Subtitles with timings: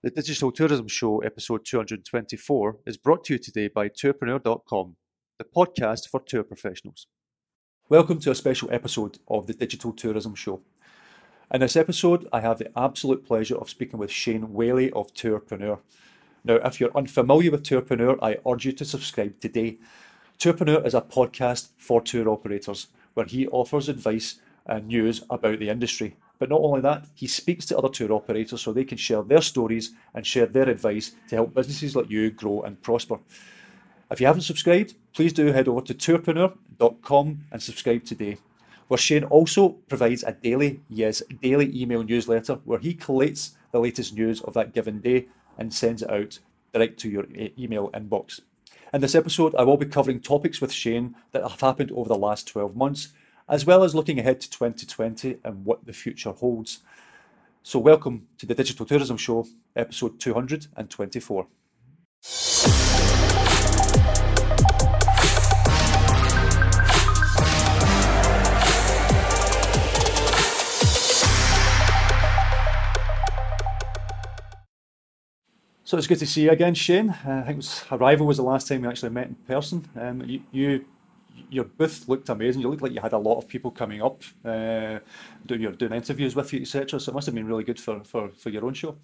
[0.00, 4.94] The Digital Tourism Show, episode 224, is brought to you today by Tourpreneur.com,
[5.38, 7.08] the podcast for tour professionals.
[7.88, 10.60] Welcome to a special episode of the Digital Tourism Show.
[11.52, 15.80] In this episode, I have the absolute pleasure of speaking with Shane Whaley of Tourpreneur.
[16.44, 19.78] Now, if you're unfamiliar with Tourpreneur, I urge you to subscribe today.
[20.38, 25.70] Tourpreneur is a podcast for tour operators where he offers advice and news about the
[25.70, 26.16] industry.
[26.38, 29.40] But not only that, he speaks to other tour operators so they can share their
[29.40, 33.18] stories and share their advice to help businesses like you grow and prosper.
[34.10, 38.38] If you haven't subscribed, please do head over to tourpreneur.com and subscribe today.
[38.86, 44.14] Where Shane also provides a daily, yes, daily email newsletter where he collates the latest
[44.14, 45.26] news of that given day
[45.58, 46.38] and sends it out
[46.72, 47.26] direct to your
[47.58, 48.40] email inbox.
[48.94, 52.16] In this episode, I will be covering topics with Shane that have happened over the
[52.16, 53.08] last 12 months
[53.48, 56.80] as well as looking ahead to 2020 and what the future holds.
[57.62, 61.46] So, welcome to the Digital Tourism Show, episode 224.
[75.84, 77.08] So it's good to see you again, Shane.
[77.08, 79.88] Uh, I think was Arival was the last time we actually met in person.
[79.96, 80.84] Um, you, you
[81.50, 82.62] your booth looked amazing.
[82.62, 84.98] You looked like you had a lot of people coming up, uh,
[85.46, 87.00] doing doing interviews with you, etc.
[87.00, 88.96] So it must have been really good for for, for your own show.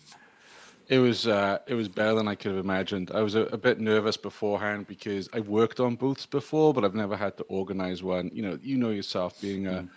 [0.88, 3.10] It was uh, it was better than I could have imagined.
[3.12, 6.94] I was a, a, bit nervous beforehand because I've worked on booths before, but I've
[6.94, 8.30] never had to organize one.
[8.34, 9.88] You know, you know yourself being a mm.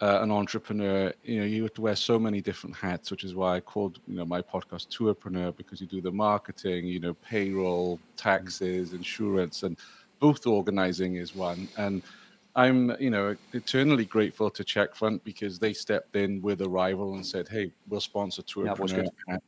[0.00, 1.12] uh, an entrepreneur.
[1.24, 4.00] You know, you have to wear so many different hats, which is why I called
[4.08, 9.62] you know my podcast Tourpreneur because you do the marketing, you know, payroll, taxes, insurance,
[9.62, 9.76] and
[10.20, 11.68] booth organizing is one.
[11.76, 12.02] And
[12.56, 17.48] I'm, you know, eternally grateful to Checkfront because they stepped in with Arival and said,
[17.48, 19.42] "Hey, we'll sponsor Tourpreneur yeah, at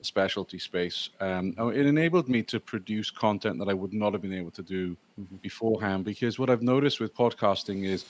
[0.00, 4.12] a specialty space." Um, oh, it enabled me to produce content that I would not
[4.12, 5.36] have been able to do mm-hmm.
[5.36, 6.04] beforehand.
[6.04, 8.04] Because what I've noticed with podcasting is,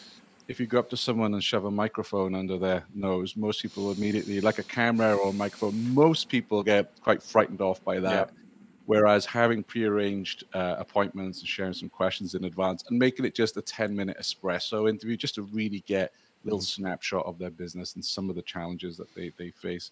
[0.49, 3.91] if you go up to someone and shove a microphone under their nose, most people
[3.91, 8.31] immediately, like a camera or a microphone, most people get quite frightened off by that.
[8.31, 8.43] Yeah.
[8.87, 13.57] Whereas having prearranged uh, appointments and sharing some questions in advance and making it just
[13.57, 16.83] a 10 minute espresso interview just to really get a little mm-hmm.
[16.83, 19.91] snapshot of their business and some of the challenges that they, they face.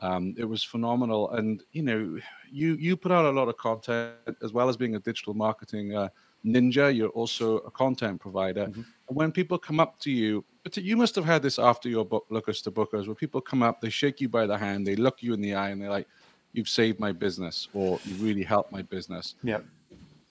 [0.00, 1.30] Um, it was phenomenal.
[1.32, 2.18] And, you know,
[2.50, 5.96] you, you put out a lot of content as well as being a digital marketing
[5.96, 6.10] uh,
[6.44, 6.94] ninja.
[6.94, 8.66] You're also a content provider.
[8.66, 8.82] Mm-hmm.
[9.08, 12.04] And when people come up to you, but you must have had this after your
[12.04, 14.96] book, Lookers to Bookers, where people come up, they shake you by the hand, they
[14.96, 16.08] look you in the eye, and they're like,
[16.56, 19.34] you've saved my business or you really helped my business.
[19.42, 19.58] Yeah.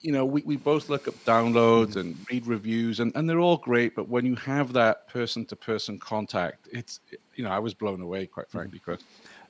[0.00, 2.00] You know, we, we both look up downloads mm-hmm.
[2.00, 5.56] and read reviews and, and they're all great, but when you have that person to
[5.56, 7.00] person contact, it's
[7.34, 9.00] you know, I was blown away, quite frankly, Chris.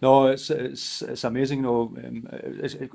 [0.03, 1.63] No, it's it's it's amazing.
[1.63, 2.91] Know, um, it's, it,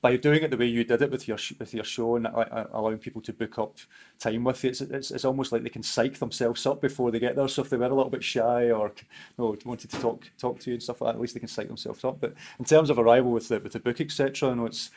[0.00, 2.64] by doing it the way you did it with your with your show and uh,
[2.72, 3.78] allowing people to book up
[4.18, 7.18] time with you, it's, it's, it's almost like they can psych themselves up before they
[7.18, 7.48] get there.
[7.48, 9.04] So if they were a little bit shy or you
[9.38, 11.48] know, wanted to talk talk to you and stuff like that, at least they can
[11.48, 12.20] psych themselves up.
[12.20, 14.90] But in terms of Arival with the with the book etc., you know, it's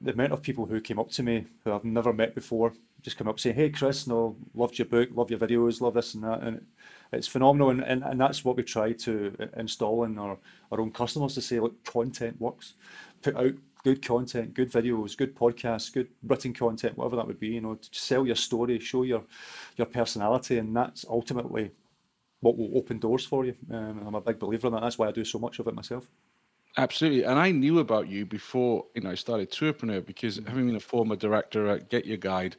[0.00, 3.16] the amount of people who came up to me who I've never met before just
[3.18, 6.22] come up saying, "Hey, Chris, no, loved your book, love your videos, love this and
[6.24, 6.64] that," and
[7.12, 7.70] it's phenomenal.
[7.70, 10.38] And, and, and that's what we try to install in our,
[10.70, 12.74] our own customers to say, look, content works.
[13.22, 13.52] Put out
[13.84, 17.48] good content, good videos, good podcasts, good written content, whatever that would be.
[17.48, 19.24] You know, to sell your story, show your
[19.76, 21.70] your personality, and that's ultimately
[22.40, 23.54] what will open doors for you.
[23.70, 24.82] Um, I'm a big believer in that.
[24.82, 26.08] That's why I do so much of it myself.
[26.76, 30.48] Absolutely, and I knew about you before you know I started Tourpreneur because mm-hmm.
[30.48, 32.56] having been a former director at Get Your Guide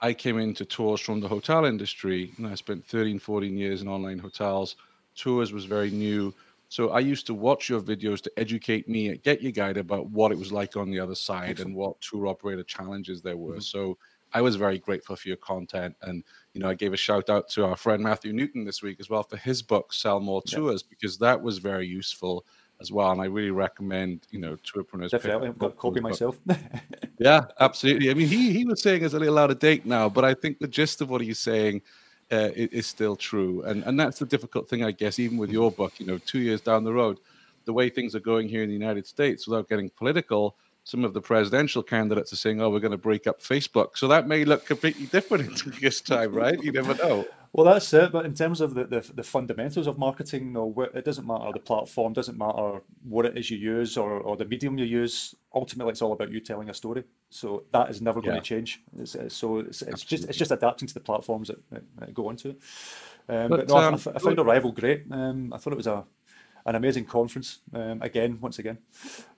[0.00, 3.88] I came into tours from the hotel industry and I spent 13, 14 years in
[3.88, 4.76] online hotels.
[5.16, 6.32] Tours was very new.
[6.68, 10.06] So I used to watch your videos to educate me at Get Your Guide about
[10.10, 13.52] what it was like on the other side and what tour operator challenges there were.
[13.52, 13.60] Mm-hmm.
[13.60, 13.98] So
[14.32, 15.96] I was very grateful for your content.
[16.02, 16.22] And,
[16.52, 19.08] you know, I gave a shout out to our friend Matthew Newton this week as
[19.08, 20.88] well for his book, Sell More Tours, yeah.
[20.90, 22.44] because that was very useful
[22.80, 23.10] as well.
[23.10, 25.10] And I really recommend, you know, tourpreneurs.
[25.10, 26.38] Definitely, I've got a copy myself.
[27.18, 28.10] yeah, absolutely.
[28.10, 30.34] I mean, he he was saying it's a little out of date now, but I
[30.34, 31.82] think the gist of what he's saying
[32.30, 33.62] uh, is, is, still true.
[33.62, 35.94] And and that's the difficult thing, I guess, even with your book.
[35.98, 37.18] You know, two years down the road,
[37.64, 40.56] the way things are going here in the United States, without getting political.
[40.84, 44.08] Some of the presidential candidates are saying, "Oh, we're going to break up Facebook," so
[44.08, 46.62] that may look completely different in two years' time, right?
[46.62, 47.26] You never know.
[47.52, 48.12] Well, that's it.
[48.12, 51.60] But in terms of the, the, the fundamentals of marketing, no, it doesn't matter the
[51.60, 55.34] platform, doesn't matter what it is you use or, or the medium you use.
[55.54, 57.04] Ultimately, it's all about you telling a story.
[57.30, 58.40] So that is never going yeah.
[58.40, 58.82] to change.
[58.98, 62.50] It's, so it's, it's just it's just adapting to the platforms that, that go onto
[62.50, 62.58] it.
[63.28, 65.04] Um, but, but, no, um, I, I, found Arival great.
[65.10, 66.04] Um, I thought it was a
[66.66, 68.78] an amazing conference um, again, once again.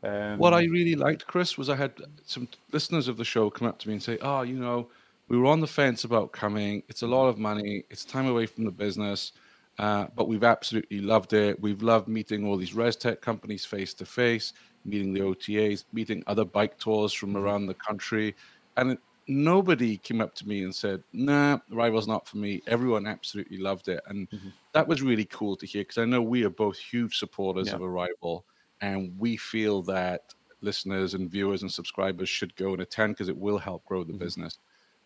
[0.02, 1.92] Um, what I really liked, Chris, was I had
[2.24, 4.88] some listeners of the show come up to me and say, "Oh, you know,
[5.30, 6.82] we were on the fence about coming.
[6.88, 7.84] It's a lot of money.
[7.88, 9.32] It's time away from the business."
[9.78, 11.58] Uh, but we've absolutely loved it.
[11.58, 14.52] We've loved meeting all these res tech companies face to face,
[14.84, 17.38] meeting the OTAs, meeting other bike tours from mm-hmm.
[17.38, 18.34] around the country.
[18.76, 22.62] And nobody came up to me and said, nah, Rival's not for me.
[22.66, 24.02] Everyone absolutely loved it.
[24.08, 24.48] And mm-hmm.
[24.72, 27.76] that was really cool to hear because I know we are both huge supporters yeah.
[27.76, 28.42] of Arival
[28.80, 33.36] and we feel that listeners and viewers and subscribers should go and attend because it
[33.36, 34.22] will help grow the mm-hmm.
[34.24, 34.58] business.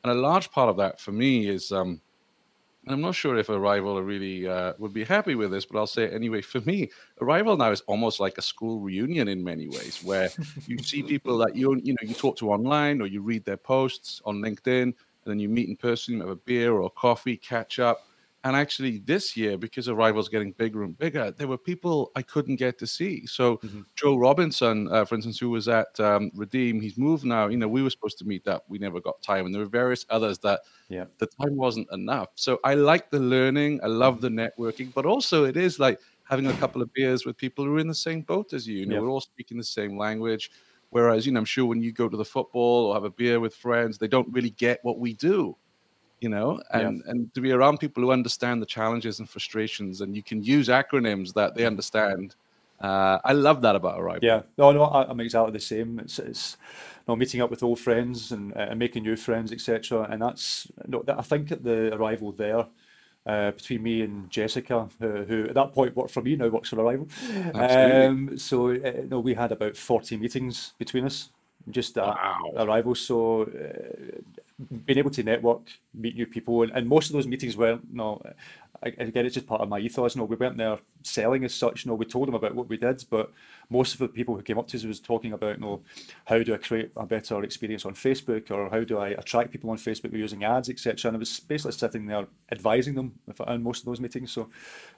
[0.04, 2.00] And a large part of that for me is um,
[2.86, 6.04] I'm not sure if Arival really uh, would be happy with this, but I'll say
[6.04, 6.42] it anyway.
[6.42, 6.90] For me,
[7.20, 10.28] Arival now is almost like a school reunion in many ways, where
[10.66, 13.56] you see people that you you know you talk to online or you read their
[13.56, 17.38] posts on LinkedIn, and then you meet in person, you have a beer or coffee,
[17.38, 18.06] catch up,
[18.44, 22.56] and actually, this year, because Arival's getting bigger and bigger, there were people I couldn't
[22.56, 23.24] get to see.
[23.26, 23.80] So, mm-hmm.
[23.96, 27.48] Joe Robinson, uh, for instance, who was at um, Redeam, he's moved now.
[27.48, 29.68] You know, we were supposed to meet up, we never got time, and there were
[29.68, 30.60] various others that
[30.90, 31.06] yeah.
[31.16, 32.28] the time wasn't enough.
[32.34, 35.98] So, I like the learning, I love the networking, but also it is like
[36.28, 38.76] having a couple of beers with people who are in the same boat as you.
[38.76, 39.00] You know, yeah.
[39.00, 40.50] we're all speaking the same language.
[40.90, 43.40] Whereas, you know, I'm sure when you go to the football or have a beer
[43.40, 45.56] with friends, they don't really get what we do
[46.20, 47.10] you know, and yeah.
[47.10, 50.68] and to be around people who understand the challenges and frustrations, and you can use
[50.68, 52.34] acronyms that they understand.
[52.80, 54.22] Uh, I love that about Arival.
[54.22, 55.98] Yeah, no, no, I, am exactly the same.
[56.00, 56.56] It's, it's
[57.06, 60.08] you know, meeting up with old friends and, uh, and making new friends, etc.
[60.10, 62.66] And that's you know, I think at the Arival there.
[63.26, 66.68] Uh, between me and Jessica, who, who, at that point worked for me, now works
[66.68, 67.08] for Arival.
[67.54, 71.30] Um, so, uh, no, we had about 40 meetings between us
[71.70, 72.52] just at wow.
[72.56, 72.96] Arival.
[72.96, 74.20] So, uh,
[74.84, 75.62] being able to network,
[75.94, 78.20] meet new people, and, and most of those meetings weren't, you
[78.84, 80.16] again, it's just part of my ethos.
[80.16, 81.84] Know, we weren't there selling as such.
[81.84, 83.32] You know, we told them about what we did, but
[83.70, 85.80] most of the people who came up to us was talking about, you know,
[86.26, 89.70] how do I create a better experience on Facebook, or how do I attract people
[89.70, 91.08] on Facebook using ads, etc.
[91.08, 93.14] And I was basically sitting there advising them
[93.48, 94.32] in most of those meetings.
[94.32, 94.50] So,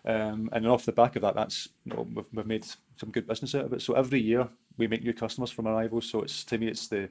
[0.04, 2.66] um, and off the back of that, that's you know, we've, we've made
[2.96, 3.82] some good business out of it.
[3.82, 4.48] So every year
[4.78, 6.02] we make new customers from Arival.
[6.02, 7.08] So it's to me, it's the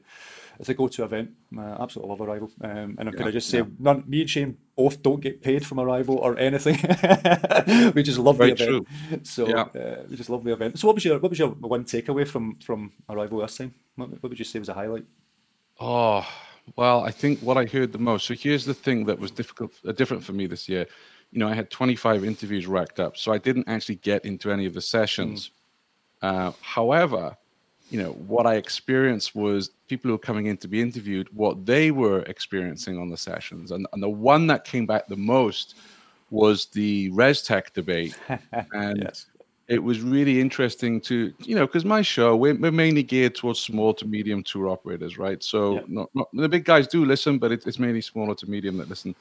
[0.59, 1.31] it's a go-to event.
[1.57, 2.51] I absolutely love Arival.
[2.63, 3.65] Um, and I'm yeah, going to just say, yeah.
[3.79, 6.75] none, me and Shane both don't get paid from Arival or anything.
[7.93, 8.87] we just love Very the event.
[9.09, 9.19] True.
[9.23, 9.81] So yeah.
[9.81, 10.79] uh, we just love the event.
[10.79, 13.73] So what was your what was your one takeaway from from Arival last time?
[13.95, 15.05] What, what would you say was a highlight?
[15.79, 16.25] Oh
[16.75, 18.25] well, I think what I heard the most.
[18.25, 20.87] So here's the thing that was difficult, uh, different for me this year.
[21.31, 24.65] You know, I had 25 interviews racked up, so I didn't actually get into any
[24.65, 25.51] of the sessions.
[26.23, 26.47] Mm.
[26.47, 27.37] Uh, however,
[27.95, 31.65] you know what i experienced was people who were coming in to be interviewed what
[31.65, 33.71] they were experiencing on the sessions.
[33.71, 35.75] And, and the one that came back the most
[36.29, 38.17] was the ResTech debate.
[38.73, 39.27] And yes.
[39.69, 43.59] it was really interesting to you know because my show we're, we're, mainly geared towards
[43.59, 45.41] small to medium tour operators right?
[45.41, 48.77] So not, not, the big guys do listen but it, it's mainly smaller to medium
[48.77, 49.15] that listen.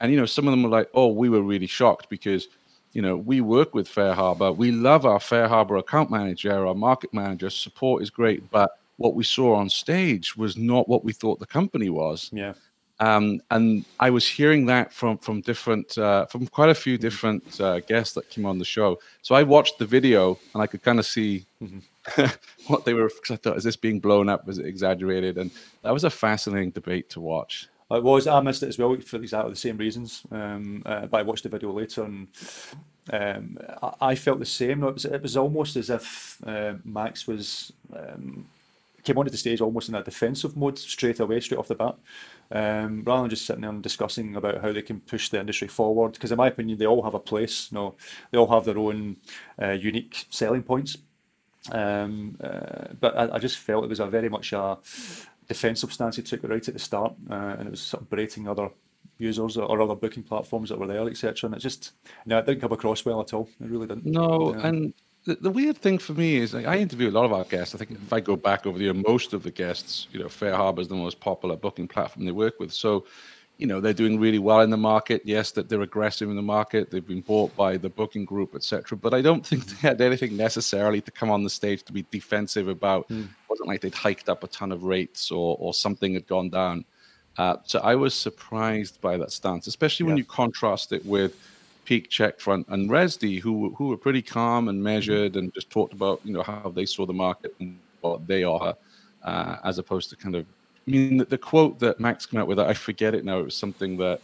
[0.00, 2.46] And you know some of them were like oh we were really shocked because
[2.92, 4.56] you know, we work with FareHarbor.
[4.56, 7.50] We love our FareHarbor account manager, our market manager.
[7.50, 11.46] Support is great, but what we saw on stage was not what we thought the
[11.46, 12.30] company was.
[12.32, 12.52] Yeah.
[13.00, 17.02] Um, and I was hearing that from from different uh, from quite a few mm-hmm.
[17.02, 19.00] different uh, guests that came on the show.
[19.22, 22.24] So I watched the video and I could kind of see mm-hmm.
[22.68, 23.08] what they were.
[23.08, 24.46] Because I thought, is this being blown up?
[24.46, 25.36] Was it exaggerated?
[25.36, 25.50] And
[25.82, 27.68] that was a fascinating debate to watch.
[27.90, 28.26] It was.
[28.26, 30.22] I missed it as well for exactly the same reasons.
[30.30, 32.28] Um, uh, but I watched the video later, and
[33.10, 34.82] um, I, I, felt the same.
[34.84, 38.46] It was, it was almost as if uh, Max was um,
[39.02, 41.96] came onto the stage almost in a defensive mode straight away, straight off the bat,
[42.52, 45.68] um, rather than just sitting there and discussing about how they can push the industry
[45.68, 46.12] forward.
[46.12, 47.70] Because in my opinion, they all have a place.
[47.72, 47.94] You know,
[48.30, 49.16] they all have their own
[49.60, 50.98] uh, unique selling points.
[51.70, 54.78] Um, uh, but I, I, just felt it was a very much a,
[55.46, 58.48] defensive stance he took right at the start, uh, and it was sort of berating
[58.48, 58.70] other
[59.18, 61.48] users or other booking platforms that were there, etc.
[61.48, 61.92] And it just,
[62.26, 63.48] no, it didn't come across well at all.
[63.60, 64.06] It really didn't.
[64.06, 64.66] No, yeah.
[64.66, 67.44] and the, the, weird thing for me is like, I interview a lot of our
[67.44, 67.74] guests.
[67.74, 70.26] I think if I go back over the year, most of the guests, you know,
[70.26, 72.72] FareHarbor is the most popular booking platform they work with.
[72.72, 73.04] So
[73.62, 75.22] you know they're doing really well in the market.
[75.24, 76.90] Yes, that they're aggressive in the market.
[76.90, 78.98] They've been bought by the booking group, etc.
[78.98, 82.04] But I don't think they had anything necessarily to come on the stage to be
[82.10, 83.08] defensive about.
[83.08, 83.24] Mm.
[83.24, 86.50] It wasn't like they'd hiked up a ton of rates or or something had gone
[86.50, 86.84] down.
[87.38, 90.22] Uh, so I was surprised by that stance, especially when yeah.
[90.22, 91.34] you contrast it with
[91.84, 95.38] Peek, Checkfront, and Rezdy, who who were pretty calm and measured, mm.
[95.38, 98.74] and just talked about you know how they saw the market and what they are,
[99.22, 100.46] uh, as opposed to kind of
[100.86, 103.38] I mean, the, the quote that Max came out with, I forget it now.
[103.38, 104.20] It was something that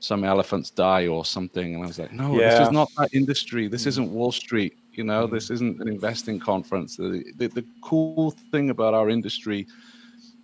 [0.00, 2.50] some elephants die or something, and I was like, no, yeah.
[2.50, 3.68] this is not that industry.
[3.68, 3.88] This mm.
[3.88, 4.76] isn't Wall Street.
[4.92, 5.34] You know, mm-hmm.
[5.34, 6.96] this isn't an investing conference.
[6.96, 9.66] The, the, the cool thing about our industry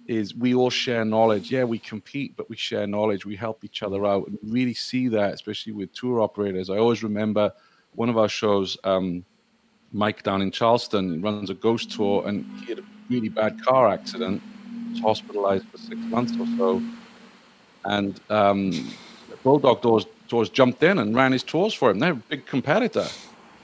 [0.09, 1.51] is we all share knowledge.
[1.51, 3.27] Yeah, we compete, but we share knowledge.
[3.27, 6.71] We help each other out, and we really see that, especially with tour operators.
[6.71, 7.53] I always remember
[7.95, 8.77] one of our shows.
[8.85, 9.25] Um,
[9.93, 13.89] Mike down in Charleston runs a ghost tour, and he had a really bad car
[13.89, 14.43] accident.
[14.91, 16.83] Was hospitalized for six months or so,
[17.85, 18.93] and um,
[19.43, 21.99] Bulldog Tours, Tours jumped in and ran his tours for him.
[21.99, 23.07] They're a big competitor.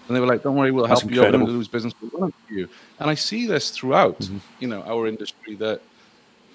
[0.08, 1.16] And they were like, "Don't worry, we'll help you.
[1.16, 2.68] You're going to lose business, we'll run for you."
[2.98, 4.38] And I see this throughout, mm-hmm.
[4.58, 5.80] you know, our industry that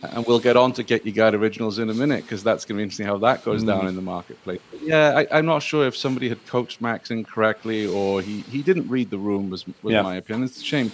[0.03, 2.75] and we'll get on to Get Your Guide originals in a minute because that's going
[2.75, 3.67] to be interesting how that goes mm.
[3.67, 4.59] down in the marketplace.
[4.71, 8.61] But yeah, I, am not sure if somebody had coached Max incorrectly or he, he
[8.61, 10.01] didn't read the room, was, was yeah.
[10.01, 10.45] my opinion.
[10.45, 10.91] It's a shame.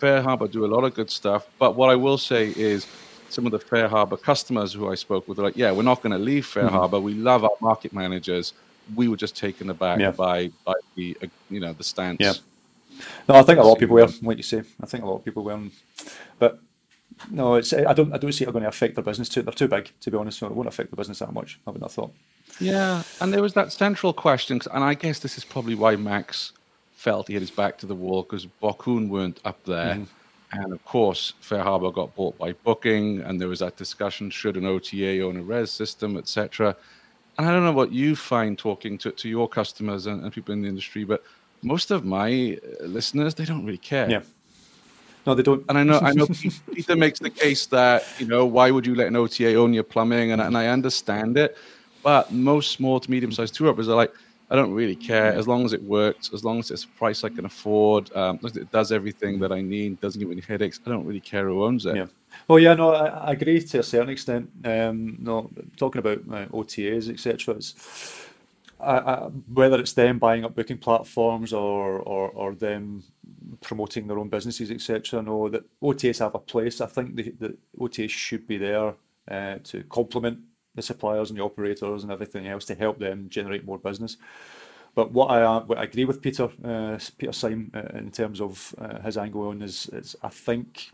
[0.00, 2.86] FareHarbor do a lot of good stuff, but what I will say is
[3.28, 6.12] some of the FareHarbor customers who I spoke with are like, yeah, we're not going
[6.12, 6.70] to leave Fair mm.
[6.70, 7.00] Harbor.
[7.00, 8.52] We love our market managers.
[8.94, 10.10] We were just taken aback yeah.
[10.10, 12.16] by by the uh, you know the stance.
[12.18, 12.32] Yeah.
[13.28, 14.62] No, I think a lot of people were, like you say.
[14.82, 15.60] I think a lot of people were,
[16.38, 16.58] but
[17.30, 19.42] no, it's I don't I don't see it going to affect their business too.
[19.42, 20.38] They're too big to be honest.
[20.38, 21.60] So it won't affect the business that much.
[21.66, 22.12] I wouldn't have thought.
[22.58, 26.52] Yeah, and there was that central question, and I guess this is probably why Max
[26.92, 29.94] felt he had his back to the wall because Bokun weren't up there.
[29.94, 30.06] Mm.
[30.52, 34.66] And of course, FareHarbor got bought by Booking, and there was that discussion: should an
[34.66, 36.76] OTA own a res system, etc.
[37.38, 40.52] And I don't know what you find talking to, to your customers and, and people
[40.52, 41.22] in the industry, but
[41.62, 44.10] most of my uh, listeners they don't really care.
[44.10, 44.22] Yeah.
[45.26, 45.64] No, they don't.
[45.68, 46.26] And I know, I know,
[46.72, 49.84] Peter makes the case that you know why would you let an OTA own your
[49.84, 51.56] plumbing, and, and I understand it,
[52.02, 54.12] but most small to medium sized tour operators are like,
[54.50, 57.22] I don't really care as long as it works, as long as it's a price
[57.22, 60.80] I can afford, um, it does everything that I need, doesn't give me any headaches.
[60.84, 61.94] I don't really care who owns it.
[61.94, 62.06] Yeah.
[62.48, 64.50] Well, yeah, no, I, I agree to a certain extent.
[64.64, 67.60] Um, no, talking about uh, OTAs, etc.
[68.80, 69.16] I, I,
[69.52, 73.04] whether it's them buying up booking platforms or, or, or them
[73.60, 75.22] promoting their own businesses, etc.
[75.22, 76.80] Know that OTAs have a place.
[76.80, 78.94] I think the, the OTAs should be there
[79.30, 80.38] uh, to complement
[80.74, 84.16] the suppliers and the operators and everything else to help them generate more business.
[84.94, 88.74] But what I, what I agree with Peter uh, Peter Syme uh, in terms of
[88.78, 90.90] uh, his angle on is, is I think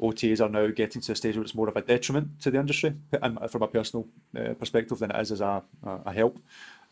[0.00, 2.58] OTAs are now getting to a stage where it's more of a detriment to the
[2.58, 4.06] industry, and from a personal
[4.36, 6.38] uh, perspective, than it is as a, a help.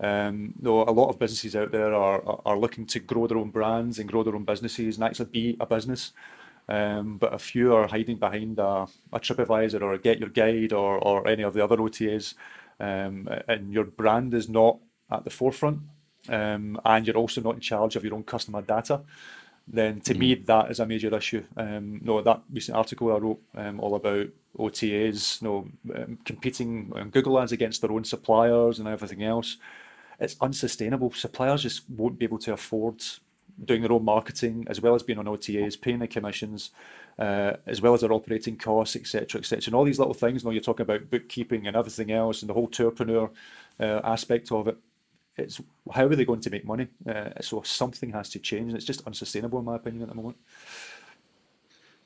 [0.02, 3.50] Um, though a lot of businesses out there are, are looking to grow their own
[3.50, 6.12] brands and grow their own businesses and actually be a business.
[6.68, 10.73] Um, but a few are hiding behind a, a TripAdvisor or a Get Your Guide
[10.73, 12.35] or, or any of the other OTAs,
[12.80, 14.78] um, and your brand is not
[15.11, 15.80] at the forefront,
[16.28, 19.02] um, and you're also not in charge of your own customer data.
[19.68, 20.18] Then to mm.
[20.18, 21.44] me that is a major issue.
[21.56, 24.28] Um, no, that recent article I wrote um, all about
[24.59, 29.59] OTAs, no, um, competing on Google Ads against their own suppliers and everything else
[30.23, 31.11] it's unsustainable.
[31.12, 33.02] Suppliers just won't be able to afford
[33.64, 36.71] doing their own marketing as well as being on OTAs, paying the commissions,
[37.19, 39.62] uh, as well as their operating costs, etc., etc.
[39.67, 40.43] And all these little things.
[40.43, 43.31] You know, you're talking about bookkeeping and everything else, and the whole tourpreneur
[43.81, 44.79] uh, aspect of it.
[45.37, 45.61] It's
[45.93, 46.88] how are they going to make money?
[47.09, 50.14] Uh, so something has to change, and it's just unsustainable in my opinion at the
[50.14, 50.37] moment.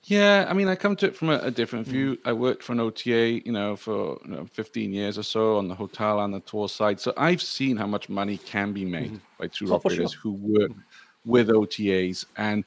[0.08, 2.14] Yeah, I mean, I come to it from a, a different view.
[2.14, 2.18] Mm.
[2.26, 5.66] I worked for an OTA, you know, for you know, 15 years or so on
[5.66, 7.00] the hotel and the tour side.
[7.00, 9.20] So I've seen how much money can be made mm.
[9.36, 10.20] by tour oh, operators sure.
[10.20, 10.82] who work mm.
[11.24, 12.24] with OTAs.
[12.36, 12.64] And,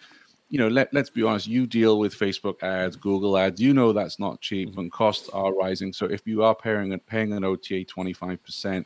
[0.49, 3.61] you know, let, let's be honest, you deal with Facebook ads, Google ads.
[3.61, 5.93] You know that's not cheap and costs are rising.
[5.93, 8.83] So if you are paying, paying an OTA 25%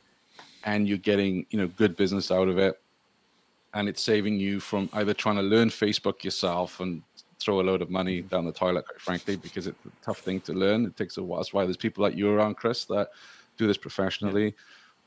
[0.65, 2.79] and you're getting, you know, good business out of it,
[3.73, 7.01] and it's saving you from either trying to learn Facebook yourself and
[7.43, 8.27] throw a load of money mm-hmm.
[8.27, 10.85] down the toilet, quite frankly, because it's a tough thing to learn.
[10.85, 11.39] It takes a while.
[11.39, 13.09] That's why there's people like you around, Chris, that
[13.57, 14.45] do this professionally.
[14.45, 14.51] Yeah.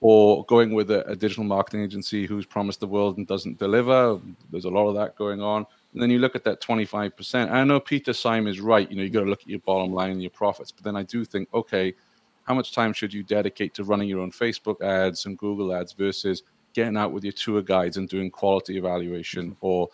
[0.03, 4.21] Or going with a, a, digital marketing agency who's promised the world and doesn't deliver.
[4.51, 5.65] There's a lot of that going on.
[5.95, 7.51] And then you look at that 25%.
[7.51, 8.91] I know Peter Syme is right.
[8.91, 10.71] You know, you got to look at your bottom line and your profits.
[10.71, 11.95] But then I do think, okay,
[12.43, 15.95] how much time should you dedicate to running your own Facebook ads and Google ads
[15.95, 16.43] versus
[16.75, 19.67] getting out with your tour guides and doing quality evaluation mm-hmm.
[19.67, 19.89] or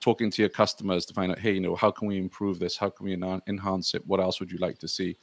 [0.00, 2.76] talking to your customers to find out, hey, you know, how can we improve this?
[2.76, 4.06] How can we enhance it?
[4.06, 5.16] What else would you like to see?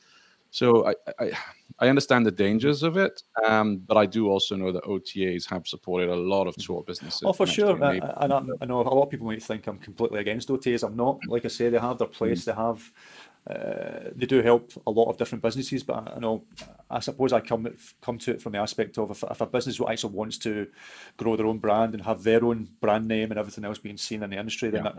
[0.52, 1.32] So I, I,
[1.80, 5.66] I understand the dangers of it, um, but I do also know that OTAs have
[5.66, 7.24] supported a lot of tour businesses.
[7.24, 7.82] Oh, for sure.
[7.82, 8.28] I, I, I,
[8.66, 10.84] know a lot of people might think I'm completely against OTAs.
[10.86, 11.20] I'm not.
[11.26, 12.42] Like I say, they have their place.
[12.42, 12.46] Mm.
[12.46, 12.92] They have
[13.50, 16.44] uh, they do help a lot of different businesses, but I know
[16.90, 17.68] I suppose I come
[18.02, 20.68] come to it from the aspect of if, if a business actually wants to
[21.18, 24.22] grow their own brand and have their own brand name and everything else being seen
[24.22, 24.92] in the industry, then yeah.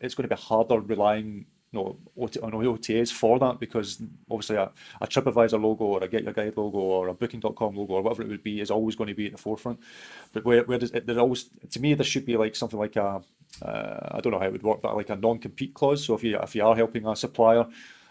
[0.00, 4.70] it's going to be harder relying you know, on OTAs for that because obviously a,
[5.00, 8.22] a TripAdvisor logo or a Get Your Guide logo or a Booking.com logo or whatever
[8.22, 9.78] it would be is always going to be at the forefront.
[10.32, 12.96] But where, where does it, there always, to me, there should be like something like
[12.96, 13.22] a,
[13.62, 16.04] uh, I don't know how it would work, but like a non-compete clause.
[16.04, 17.66] So if you if you are helping a supplier,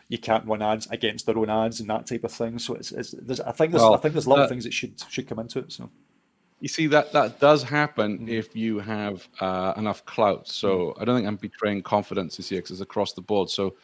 [0.08, 2.60] you can't run ads against their own ads and that type of thing.
[2.60, 4.50] So it's, it's there's I think there's well, I think there's a lot uh, of
[4.50, 5.72] things that should should come into it.
[5.72, 5.90] So.
[6.60, 8.30] You see that that does happen mm.
[8.30, 10.48] if you have uh, enough clout.
[10.48, 11.02] So mm.
[11.02, 13.50] I don't think I'm betraying confidence year because across the board.
[13.50, 13.76] So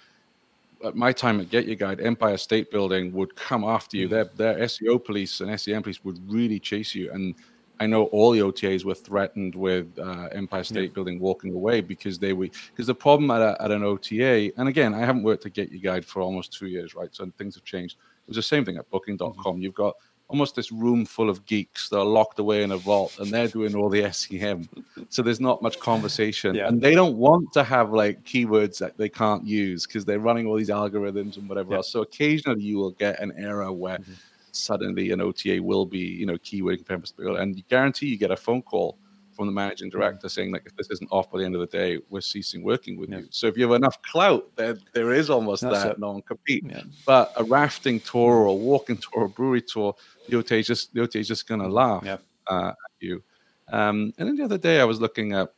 [0.83, 4.07] at my time at Get Your Guide, Empire State Building would come after you.
[4.07, 4.11] Mm.
[4.11, 7.35] Their their SEO police and SEM police would really chase you and
[7.79, 10.93] I know all the OTAs were threatened with uh, Empire State yeah.
[10.93, 14.69] Building walking away because they were because the problem at, a, at an OTA, and
[14.69, 17.13] again, I haven't worked at Get Your Guide for almost two years, right?
[17.13, 17.97] So things have changed.
[18.23, 19.33] It was the same thing at Booking.com.
[19.35, 19.61] Mm-hmm.
[19.61, 19.95] You've got
[20.27, 23.47] almost this room full of geeks that are locked away in a vault and they're
[23.47, 24.67] doing all the SEM.
[25.09, 26.55] So there's not much conversation.
[26.55, 26.67] Yeah.
[26.67, 30.47] And they don't want to have like keywords that they can't use because they're running
[30.47, 31.77] all these algorithms and whatever yeah.
[31.77, 31.91] else.
[31.91, 34.13] So occasionally you will get an error where mm-hmm
[34.55, 38.37] suddenly an OTA will be, you know, keyword build, and you guarantee you get a
[38.37, 38.97] phone call
[39.35, 41.67] from the managing director saying like if this isn't off by the end of the
[41.67, 43.19] day, we're ceasing working with yeah.
[43.19, 43.27] you.
[43.29, 46.65] So if you have enough clout, there there is almost That's that non-compete.
[46.67, 46.81] Yeah.
[47.05, 49.95] But a rafting tour or a walking tour or a brewery tour,
[50.29, 52.17] the OTA is just the OTA is just gonna laugh yeah.
[52.47, 53.23] uh, at you.
[53.71, 55.53] Um, and then the other day I was looking at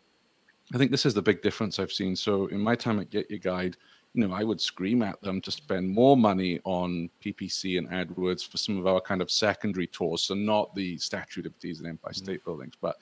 [0.73, 2.15] I think this is the big difference I've seen.
[2.15, 3.77] So in my time at Get Your Guide,
[4.13, 8.49] you know, I would scream at them to spend more money on PPC and AdWords
[8.49, 11.87] for some of our kind of secondary tours, so not the Statue of Liberties and
[11.87, 12.23] Empire mm-hmm.
[12.23, 12.49] State mm-hmm.
[12.49, 12.97] buildings, but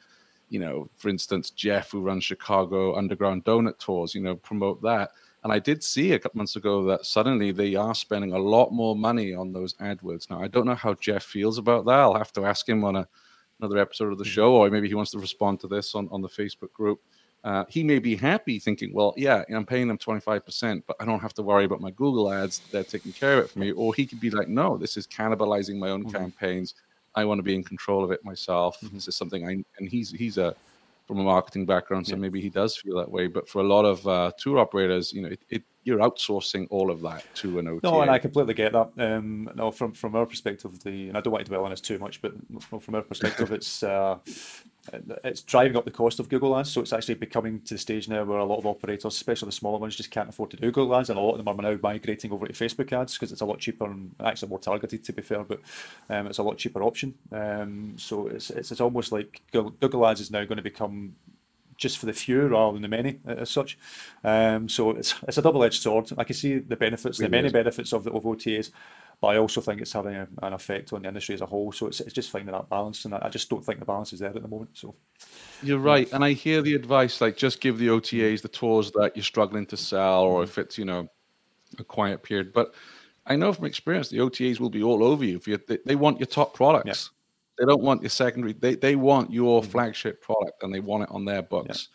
[0.55, 5.11] you know, for instance, Jeff, who runs Chicago Underground Donut Tours, you know, promote that.
[5.43, 8.71] And I did see a couple months ago that suddenly they are spending a lot
[8.71, 10.29] more money on those AdWords.
[10.29, 11.99] Now, I don't know how Jeff feels about that.
[11.99, 13.07] I'll have to ask him on a,
[13.59, 14.31] another episode of the mm-hmm.
[14.31, 17.01] show, or maybe he wants to respond to this on, on the Facebook group
[17.45, 21.19] uh, he may be happy thinking, well, yeah, I'm paying them 25%, but I don't
[21.19, 22.59] have to worry about my Google ads.
[22.71, 23.71] They're taking care of it for me.
[23.71, 26.17] Or he could be like, no, this is cannibalizing my own mm-hmm.
[26.17, 26.73] campaigns.
[27.15, 28.79] I want to be in control of it myself.
[28.81, 28.95] Mm-hmm.
[28.95, 30.55] This is something I, and he's, he's a,
[31.05, 32.19] from a marketing background, so yeah.
[32.19, 33.27] maybe he does feel that way.
[33.27, 36.89] But for a lot of uh, tour operators, you know, it, it, you're outsourcing all
[36.89, 37.81] of that to an OTA.
[37.83, 38.89] No, and I completely get that.
[38.97, 41.81] Um, no, from from our perspective, the and I don't want to dwell on this
[41.81, 42.33] too much, but
[42.81, 44.17] from our perspective, it's uh,
[45.23, 46.71] it's driving up the cost of Google Ads.
[46.71, 49.53] So it's actually becoming to the stage now where a lot of operators, especially the
[49.53, 51.71] smaller ones, just can't afford to do Google Ads, and a lot of them are
[51.71, 55.03] now migrating over to Facebook ads because it's a lot cheaper and actually more targeted,
[55.03, 55.43] to be fair.
[55.43, 55.61] But
[56.09, 57.13] um, it's a lot cheaper option.
[57.31, 61.15] Um, so it's, it's it's almost like Google Ads is now going to become
[61.77, 63.77] just for the few rather than the many as such.
[64.23, 66.09] Um, so it's it's a double edged sword.
[66.17, 67.53] I can see the benefits, really the many is.
[67.53, 68.71] benefits of the of OTAs,
[69.21, 71.71] but I also think it's having a, an effect on the industry as a whole.
[71.71, 74.13] So it's, it's just finding that balance, and I, I just don't think the balance
[74.13, 74.71] is there at the moment.
[74.73, 74.95] So
[75.63, 79.13] you're right, and I hear the advice like just give the OTAs the tours that
[79.15, 81.07] you're struggling to sell, or if it's you know
[81.79, 82.73] a quiet period, but.
[83.27, 85.95] I know from experience the OTAs will be all over you if you they, they
[85.95, 87.09] want your top products.
[87.57, 88.53] They don't want your secondary.
[88.53, 89.71] They they want your mm-hmm.
[89.71, 91.89] flagship product and they want it on their books.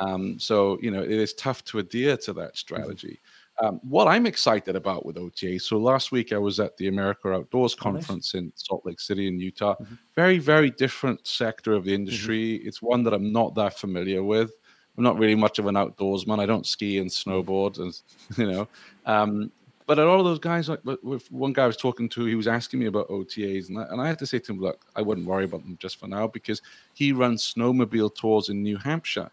[0.00, 0.06] Yeah.
[0.06, 2.56] Um, so you know it is tough to adhere to that mm-hmm.
[2.56, 3.20] strategy.
[3.22, 3.31] Mm-hmm.
[3.60, 5.60] Um, what I'm excited about with OTA.
[5.60, 8.44] So last week I was at the America Outdoors conference oh, nice.
[8.44, 9.74] in Salt Lake City in Utah.
[9.74, 9.94] Mm-hmm.
[10.16, 12.02] Very very different sector of the mm-hmm.
[12.02, 12.58] industry.
[12.58, 12.68] Mm-hmm.
[12.68, 14.52] It's one that I'm not that familiar with.
[14.96, 16.40] I'm not really much of an outdoorsman.
[16.40, 17.30] I don't ski and mm-hmm.
[17.30, 18.00] snowboard, and
[18.38, 18.68] you know.
[19.06, 19.52] Um,
[19.86, 22.34] but a lot of those guys, like with one guy I was talking to, he
[22.34, 24.86] was asking me about OTAs, and I, and I had to say to him, look,
[24.96, 26.62] I wouldn't worry about them just for now because
[26.94, 29.30] he runs snowmobile tours in New Hampshire.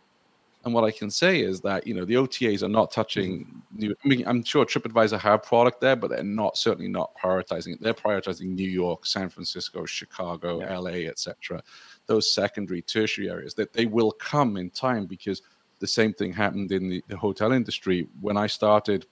[0.65, 3.80] And what I can say is that you know the OTAs are not touching mm-hmm.
[3.80, 3.95] new.
[4.04, 7.82] I mean, I'm sure TripAdvisor have product there, but they're not certainly not prioritizing it.
[7.82, 10.78] They're prioritizing New York, San Francisco, Chicago, yeah.
[10.78, 11.63] LA, etc.
[12.08, 15.41] Those secondary, tertiary areas that they will come in time because
[15.80, 19.06] the same thing happened in the, the hotel industry when I started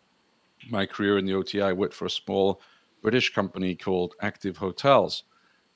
[0.69, 2.61] my career in the OTA, I worked for a small
[3.01, 5.23] British company called Active Hotels.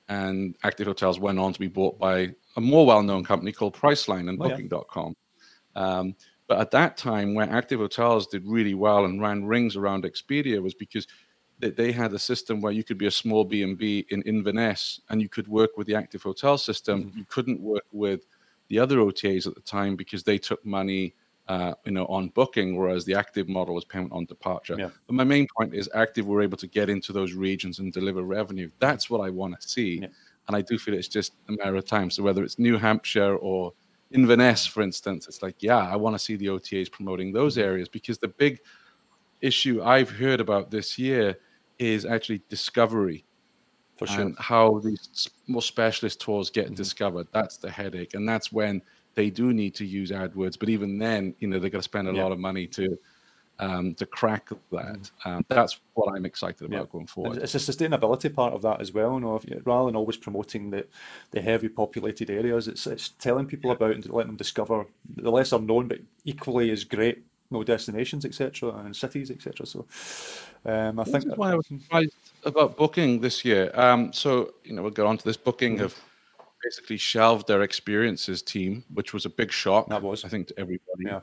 [0.09, 3.75] And Active Hotels went on to be bought by a more well known company called
[3.75, 5.07] Priceline and oh, Booking.com.
[5.09, 5.13] Yeah.
[5.75, 6.15] Um,
[6.47, 10.61] but at that time, where Active Hotels did really well and ran rings around Expedia
[10.61, 11.07] was because
[11.59, 15.29] they had a system where you could be a small B&B in Inverness and you
[15.29, 17.03] could work with the Active Hotel system.
[17.03, 17.17] Mm-hmm.
[17.19, 18.25] You couldn't work with
[18.67, 21.13] the other OTAs at the time because they took money
[21.47, 24.75] uh, you know, on booking, whereas the active model was payment on departure.
[24.77, 24.89] Yeah.
[25.07, 28.23] But my main point is active were able to get into those regions and deliver
[28.23, 28.69] revenue.
[28.79, 29.99] That's what I want to see.
[30.01, 30.07] Yeah.
[30.47, 32.09] And I do feel it's just a matter of time.
[32.09, 33.73] So whether it's New Hampshire or
[34.13, 37.69] Inverness, for instance, it's like, yeah, I want to see the OTAs promoting those mm-hmm.
[37.69, 38.59] areas because the big
[39.41, 41.37] issue I've heard about this year
[41.79, 43.25] is actually discovery.
[43.97, 44.21] For sure.
[44.21, 46.73] And how these more specialist tours get mm-hmm.
[46.73, 47.27] discovered.
[47.31, 48.15] That's the headache.
[48.15, 48.81] And that's when
[49.13, 52.07] they do need to use AdWords, but even then, you know, they're going to spend
[52.07, 52.23] a yeah.
[52.23, 52.97] lot of money to
[53.61, 55.11] um, to crack that.
[55.23, 56.91] Um, that's what I'm excited about yeah.
[56.91, 57.37] going forward.
[57.37, 59.13] It's a sustainability part of that as well.
[59.13, 60.87] You know, you, rather than always promoting the,
[61.29, 65.59] the heavy populated areas, it's it's telling people about and letting them discover the lesser
[65.59, 69.65] known but equally as great you know, destinations, etc., and cities, etc.
[69.65, 69.85] So,
[70.65, 72.13] um, I this think that's why I was surprised
[72.45, 73.71] about booking this year.
[73.73, 75.37] Um, so, you know, we'll get on to this.
[75.37, 75.83] Booking mm-hmm.
[75.83, 75.95] have
[76.63, 79.89] basically shelved their experiences team, which was a big shock.
[79.89, 81.05] That was, I think, to everybody.
[81.05, 81.19] Yeah.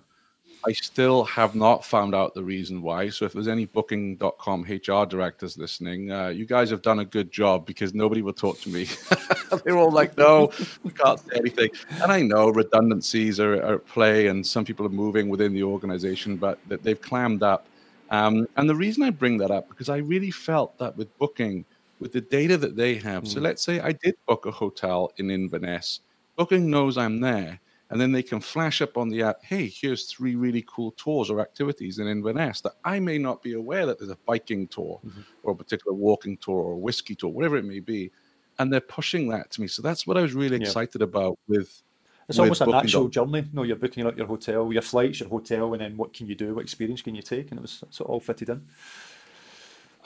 [0.67, 3.11] I still have not found out the reason why.
[3.11, 7.31] So if there's any booking.com HR directors listening, uh, you guys have done a good
[7.31, 8.89] job because nobody will talk to me.
[9.65, 10.51] They're all like, no,
[10.83, 11.71] we can't say anything.
[12.03, 15.63] And I know redundancies are, are, at play and some people are moving within the
[15.63, 17.67] organization, but that they've clammed up.
[18.11, 21.65] Um, and the reason I bring that up, because I really felt that with booking,
[22.01, 23.25] with the data that they have.
[23.25, 23.29] Mm.
[23.29, 26.01] So let's say I did book a hotel in Inverness.
[26.37, 30.07] Booking knows I'm there and then they can flash up on the app, hey, here's
[30.07, 33.99] three really cool tours or activities in Inverness that I may not be aware that
[33.99, 35.21] there's a biking tour mm-hmm.
[35.43, 38.11] or a particular walking tour or a whiskey tour, whatever it may be.
[38.59, 39.69] And they're pushing that to me.
[39.69, 40.67] So that's what I was really yeah.
[40.67, 41.83] excited about with.
[42.29, 43.49] It's almost an actual journey.
[43.55, 46.35] No, you're booking out your hotel, your flights, your hotel, and then what can you
[46.35, 46.57] do?
[46.57, 47.51] What experience can you take?
[47.51, 48.67] And it was sort of all fitted in.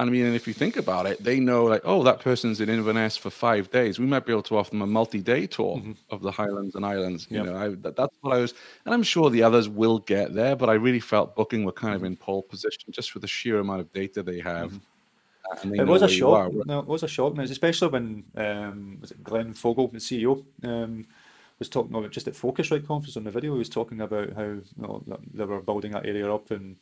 [0.09, 2.69] I mean, and if you think about it, they know like, oh, that person's in
[2.69, 3.99] Inverness for five days.
[3.99, 5.93] We might be able to offer them a multi-day tour mm-hmm.
[6.11, 7.27] of the Highlands and Islands.
[7.31, 7.47] You yep.
[7.47, 10.57] know, I, that, that's what I was, and I'm sure the others will get there.
[10.57, 13.59] But I really felt Booking were kind of in pole position just for the sheer
[13.59, 14.73] amount of data they have.
[14.73, 15.75] Mm-hmm.
[15.75, 16.53] It was a shock.
[16.67, 21.07] No, it was a shock, especially when um, was it Glenn Fogel, the CEO, um,
[21.63, 23.53] was talking about just at Phocuswright conference on the video.
[23.53, 26.77] He was talking about how you know, they were building that area up and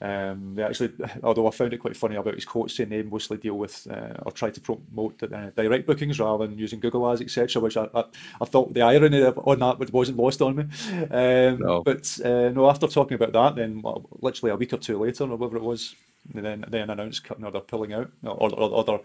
[0.00, 0.92] um, they actually,
[1.22, 4.14] although I found it quite funny about his quotes saying they mostly deal with uh,
[4.24, 7.62] or try to promote uh, direct bookings rather than using Google Ads, etc.
[7.62, 8.04] Which I, I,
[8.40, 10.64] I, thought the irony on that wasn't lost on me.
[11.10, 11.82] Um, no.
[11.82, 13.82] But uh, no, after talking about that, then
[14.20, 15.94] literally a week or two later, or whatever it was,
[16.34, 19.00] then then announced you know, they're pulling out, or, or, or they're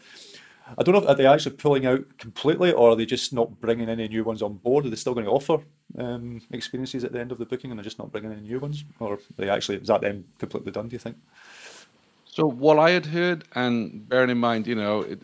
[0.77, 3.60] I don't know if are they actually pulling out completely, or are they just not
[3.60, 4.86] bringing any new ones on board?
[4.86, 5.60] Are they still going to offer
[5.97, 8.60] um, experiences at the end of the booking, and they're just not bringing any new
[8.60, 10.88] ones, or they actually is that them completely done?
[10.88, 11.17] Do you think?
[12.25, 15.19] So what I had heard, and bearing in mind, you know, it,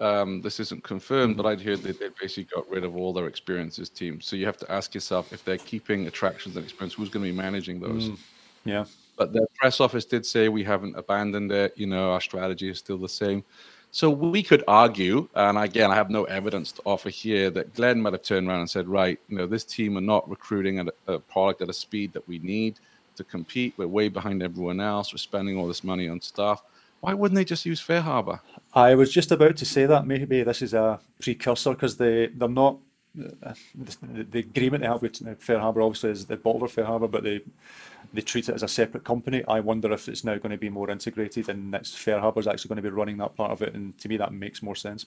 [0.00, 3.26] um, this isn't confirmed, but I'd heard that they basically got rid of all their
[3.26, 4.26] experiences teams.
[4.26, 7.30] So you have to ask yourself if they're keeping attractions and experience, who's going to
[7.30, 8.08] be managing those?
[8.08, 8.18] Mm,
[8.64, 8.84] yeah.
[9.16, 11.74] But the press office did say we haven't abandoned it.
[11.76, 13.44] You know, our strategy is still the same.
[13.92, 18.00] So we could argue, and again, I have no evidence to offer here, that Glenn
[18.00, 20.86] might have turned around and said, right, you know, this team are not recruiting a,
[21.12, 22.78] a product at a speed that we need
[23.16, 23.74] to compete.
[23.76, 25.12] We're way behind everyone else.
[25.12, 26.62] We're spending all this money on staff.
[27.00, 28.40] Why wouldn't they just use FareHarbor?
[28.74, 30.06] I was just about to say that.
[30.06, 32.76] Maybe this is a precursor because they, they're not
[33.42, 37.24] uh, the, the, agreement they have with uh, FareHarbor obviously is the Bolver FareHarbor, but
[37.24, 37.40] they
[38.12, 39.44] they treat it as a separate company.
[39.48, 42.68] I wonder if it's now going to be more integrated and next FareHarbor is actually
[42.68, 43.74] going to be running that part of it.
[43.74, 45.06] And to me, that makes more sense.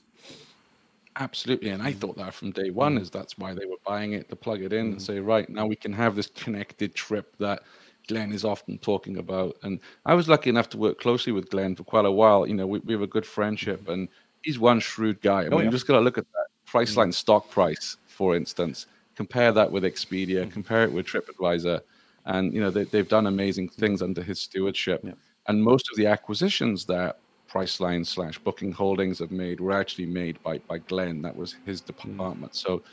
[1.15, 4.29] Absolutely, and I thought that from day one is that's why they were buying it
[4.29, 4.91] to plug it in mm.
[4.93, 7.61] and say, right now we can have this connected trip that
[8.07, 9.55] Glenn is often talking about.
[9.61, 12.47] And I was lucky enough to work closely with Glenn for quite a while.
[12.47, 14.07] You know, we, we have a good friendship, and
[14.41, 15.43] he's one shrewd guy.
[15.43, 15.65] I oh, mean, oh, yeah.
[15.65, 17.13] you just got to look at that Priceline mm.
[17.13, 18.87] stock price, for instance.
[19.15, 20.45] Compare that with Expedia.
[20.45, 20.51] Mm.
[20.51, 21.81] Compare it with TripAdvisor
[22.25, 25.01] and you know they, have done amazing things under his stewardship.
[25.03, 25.13] Yeah.
[25.47, 30.41] And most of the acquisitions that Priceline slash Booking Holdings have made were actually made
[30.43, 31.21] by by Glenn.
[31.21, 31.87] That was his mm.
[31.87, 32.53] department.
[32.53, 32.55] Mm.
[32.55, 32.83] So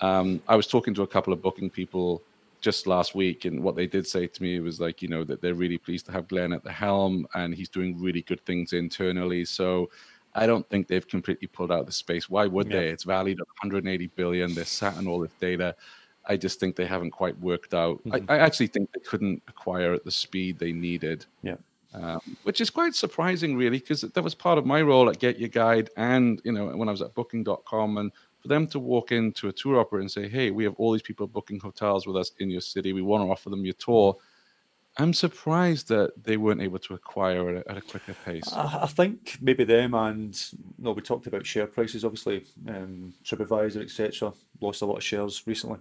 [0.00, 2.22] um, I was talking to a couple of booking people
[2.60, 5.42] just last week, and what they did say to me was like, you know, that
[5.42, 8.72] they're really pleased to have Glenn at the helm, and he's doing really good things
[8.72, 9.44] internally.
[9.44, 9.90] So.
[10.38, 12.28] I don't think they've completely pulled out the space.
[12.28, 12.80] Why would yeah.
[12.80, 12.88] they?
[12.88, 14.52] It's valued at 180 billion.
[14.52, 15.74] They're sat on all this data.
[16.26, 17.98] I just think they haven't quite worked out.
[18.04, 18.30] Mm-hmm.
[18.30, 21.26] I, I, actually think they couldn't acquire at the speed they needed.
[21.42, 21.56] Yeah.
[21.94, 25.38] Um, which is quite surprising, really, because that was part of my role at Get
[25.38, 29.12] Your Guide, and you know when I was at Booking.com, and for them to walk
[29.12, 32.16] into a tour operator and say, "Hey, we have all these people booking hotels with
[32.16, 32.92] us in your city.
[32.92, 34.16] We want to offer them your tour."
[34.98, 38.50] I'm surprised that they weren't able to acquire at a, at a quicker pace.
[38.52, 42.04] I, I, think maybe them and you know, we talked about share prices.
[42.04, 44.32] Obviously, um, TripAdvisor etc.
[44.60, 45.80] lost a lot of shares recently,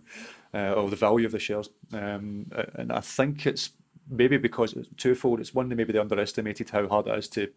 [0.53, 3.71] uh, or the value of the shares, um, and I think it's
[4.09, 5.39] maybe because it's twofold.
[5.39, 7.49] It's one, maybe they underestimated how hard it is to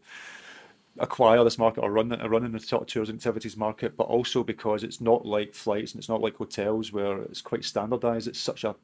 [1.00, 4.04] acquire this market or run it, run in the sort of tours activities market, but
[4.04, 8.28] also because it's not like flights and it's not like hotels where it's quite standardized.
[8.28, 8.74] It's such a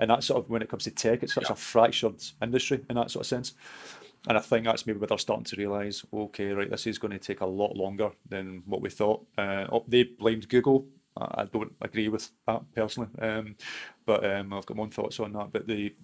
[0.00, 1.52] and that sort of when it comes to tech, it's such yeah.
[1.52, 3.54] a fractured industry in that sort of sense.
[4.28, 7.12] And I think that's maybe where they're starting to realise, okay, right, this is going
[7.12, 9.24] to take a lot longer than what we thought.
[9.38, 10.86] Uh, oh, they blamed Google
[11.16, 13.56] I, I don't agree with that personally, um,
[14.06, 15.52] but um, I've got my own thoughts on that.
[15.52, 15.94] But the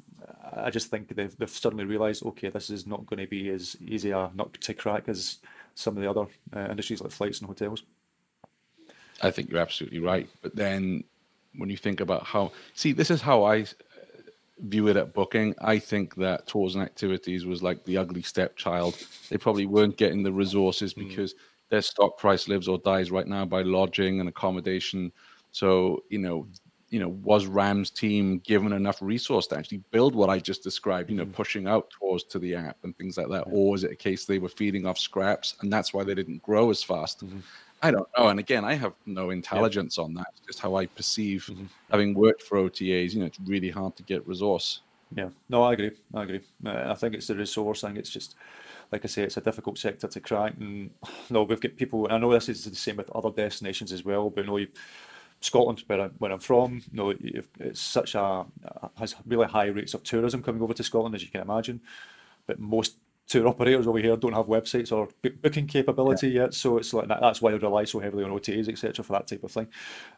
[0.55, 3.77] I just think they've, they've suddenly realised, okay, this is not going to be as
[3.81, 5.39] easy a nut to crack as
[5.75, 7.83] some of the other uh, industries like flights and hotels.
[9.23, 10.29] I think you're absolutely right.
[10.43, 11.05] But then
[11.57, 13.67] when you think about how, see, this is how I
[14.61, 15.55] view it at booking.
[15.61, 18.97] I think that tours and activities was like the ugly stepchild.
[19.29, 21.09] They probably weren't getting the resources hmm.
[21.09, 21.39] because mm.
[21.69, 25.13] their stock price lives or dies right now by lodging and accommodation.
[25.53, 26.47] So, you know,
[26.89, 31.11] you know, was Ram's team given enough resource to actually build what I just described,
[31.11, 31.33] you know, mm.
[31.33, 33.45] pushing out tours to the app and things like that?
[33.47, 33.53] Yeah.
[33.53, 36.43] Or is it a case they were feeding off scraps and that's why they didn't
[36.43, 37.27] grow as fast?
[37.27, 37.41] Mm-hmm.
[37.87, 38.29] I don't know.
[38.29, 40.05] And again, I have no intelligence yeah.
[40.05, 40.27] on that.
[40.33, 41.67] It's just how I perceive mm-hmm.
[41.91, 43.13] having worked for OTAs.
[43.13, 44.81] You know, it's really hard to get resource.
[45.15, 45.93] Yeah, no, I agree.
[46.15, 46.41] I agree.
[46.65, 47.97] Uh, I think it's the resource thing.
[47.97, 48.35] It's just,
[48.91, 50.55] like I say, it's a difficult sector to crack.
[50.59, 50.91] And
[51.31, 52.09] no, we've got people.
[52.11, 54.31] I know this is the same with other destinations as well.
[54.31, 54.67] But you know,
[55.41, 57.15] Scotland, where, I, where I'm from, you know,
[57.61, 58.47] it's such a
[58.99, 61.81] has really high rates of tourism coming over to Scotland, as you can imagine.
[62.47, 62.97] But most
[63.27, 65.09] tour operators over here don't have websites or
[65.43, 66.43] booking capability yeah.
[66.43, 66.55] yet.
[66.55, 69.27] So it's like that, that's why they rely so heavily on OTAs, etc., for that
[69.27, 69.69] type of thing.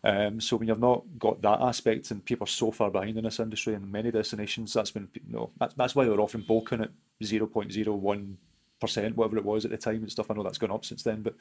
[0.04, 3.24] Um, so when you've not got that aspect, and people are so far behind in
[3.24, 6.82] this industry in many destinations, that's when you know that's, that's why they're often bulking
[6.82, 6.90] at
[7.22, 8.38] zero point zero one
[8.80, 10.30] percent, whatever it was at the time and stuff.
[10.30, 11.34] I know that's gone up since then, but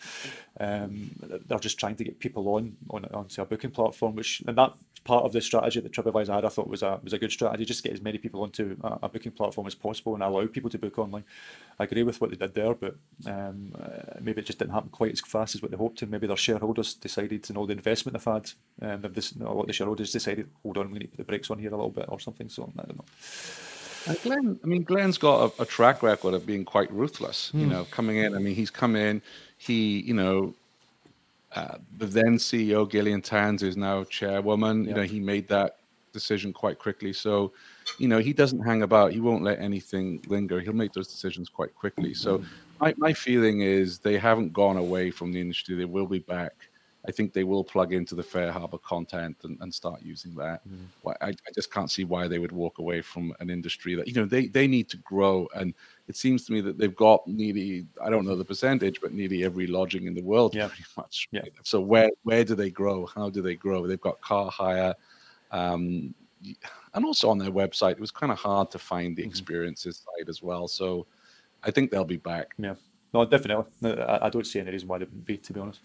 [0.59, 1.11] um,
[1.47, 4.73] they're just trying to get people on, on onto a booking platform, which and that
[5.03, 7.65] part of the strategy that TripAdvisor had, I thought was a was a good strategy.
[7.65, 10.69] Just get as many people onto a, a booking platform as possible and allow people
[10.71, 11.23] to book online.
[11.79, 12.95] I agree with what they did there, but
[13.27, 16.11] um, uh, maybe it just didn't happen quite as fast as what they hoped and
[16.17, 18.49] Maybe their shareholders decided, to know the investment they've had,
[18.81, 21.51] um, this, a lot the shareholders decided, hold on, we need to put the brakes
[21.51, 22.49] on here a little bit or something.
[22.49, 23.05] So I don't know.
[24.15, 27.51] Glenn, I mean, Glenn's got a, a, track record of being quite ruthless.
[27.53, 27.59] Mm.
[27.59, 27.71] You hmm.
[27.71, 28.35] know, coming in.
[28.35, 29.21] I mean, he's come in.
[29.57, 30.53] He, you know,
[31.55, 34.83] uh, the then CEO Gillian Tans is now chairwoman.
[34.83, 34.89] Yeah.
[34.89, 35.77] You know, he made that
[36.13, 37.13] decision quite quickly.
[37.13, 37.53] So,
[37.97, 39.13] you know, he doesn't hang about.
[39.13, 40.59] He won't let anything linger.
[40.59, 42.13] He'll make those decisions quite quickly.
[42.13, 42.45] So, hmm.
[42.79, 45.75] my my feeling is they haven't gone away from the industry.
[45.75, 46.66] They will be back.
[47.07, 50.61] I think they will plug into the FareHarbor content and, and start using that.
[50.67, 51.15] Mm.
[51.21, 54.13] I, I, just can't see why they would walk away from an industry that you
[54.13, 55.47] know they they need to grow.
[55.55, 55.73] And
[56.07, 59.45] it seems to me that they've got nearly I don't know the percentage, but nearly
[59.45, 60.67] every lodging in the world yeah.
[60.67, 61.29] pretty much.
[61.31, 61.43] Yeah.
[61.63, 63.05] So where where do they grow?
[63.05, 63.87] How do they grow?
[63.87, 64.93] They've got car hire.
[65.51, 66.13] Um,
[66.93, 69.29] and also on their website, it was kind of hard to find the mm-hmm.
[69.29, 70.23] experiences mm-hmm.
[70.23, 70.67] side as well.
[70.67, 71.07] So
[71.63, 72.53] I think they'll be back.
[72.57, 72.75] Yeah,
[73.13, 73.65] no, definitely.
[73.83, 75.79] I, I don't see any reason why they wouldn't be, to be honest.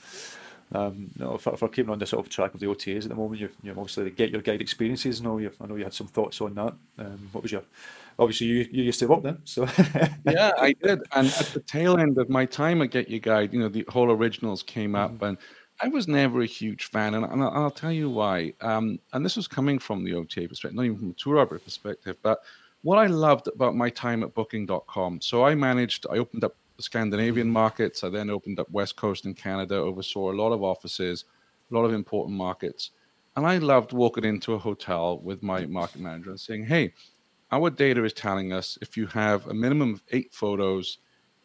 [0.74, 3.02] Um, you know, if, if we're keeping on the sort of track of the OTAs
[3.02, 5.20] at the moment, you you obviously get your guide experiences.
[5.20, 6.74] I know you, I know you had some thoughts on that.
[6.98, 7.62] Um, what was your
[8.18, 9.62] obviously you, you used to work then, so
[10.26, 11.00] yeah, I did.
[11.12, 13.84] And at the tail end of my time at Get Your Guide, you know, the
[13.88, 15.24] whole originals came up, mm-hmm.
[15.24, 15.38] and
[15.80, 18.54] I was never a huge fan, and, and I'll, tell you why.
[18.60, 21.64] Um, and this was coming from the OTA perspective, not even from a tour operator
[21.64, 22.40] perspective, but
[22.82, 25.20] what I loved about my time at Booking.com.
[25.20, 28.04] So I managed, I opened up Scandinavian markets.
[28.04, 31.24] I then opened up West Coast in Canada, oversaw a lot of offices,
[31.70, 32.90] a lot of important markets.
[33.36, 36.92] And I loved walking into a hotel with my market manager and saying, hey,
[37.50, 40.98] our data is telling us if you have a minimum of eight photos,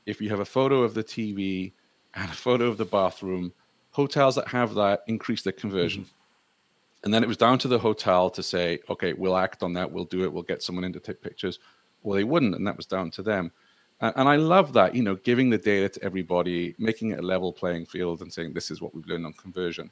[0.06, 1.74] if you have a photo of the TV
[2.16, 3.54] and a photo of the bathroom,
[3.92, 6.04] hotels that have that increase their conversion.
[6.04, 6.12] Mm-hmm.
[7.04, 9.92] And then it was down to the hotel to say, okay, we'll act on that,
[9.92, 11.60] we'll do it, we'll get someone in to take pictures.
[12.04, 13.52] Well, they wouldn't, and that was down to them.
[14.00, 17.52] And I love that, you know, giving the data to everybody, making it a level
[17.52, 19.90] playing field and saying, this is what we've learned on conversion.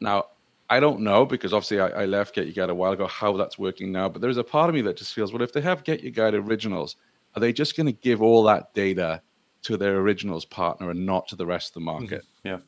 [0.00, 0.26] Now,
[0.68, 3.36] I don't know because obviously I, I left Get Your Guide a while ago how
[3.36, 5.60] that's working now, but there's a part of me that just feels, well, if they
[5.60, 6.96] have Get Your Guide originals,
[7.36, 9.22] are they just going to give all that data
[9.62, 12.22] to their originals partner and not to the rest of the market?
[12.44, 12.48] Mm-hmm.
[12.48, 12.58] Yeah.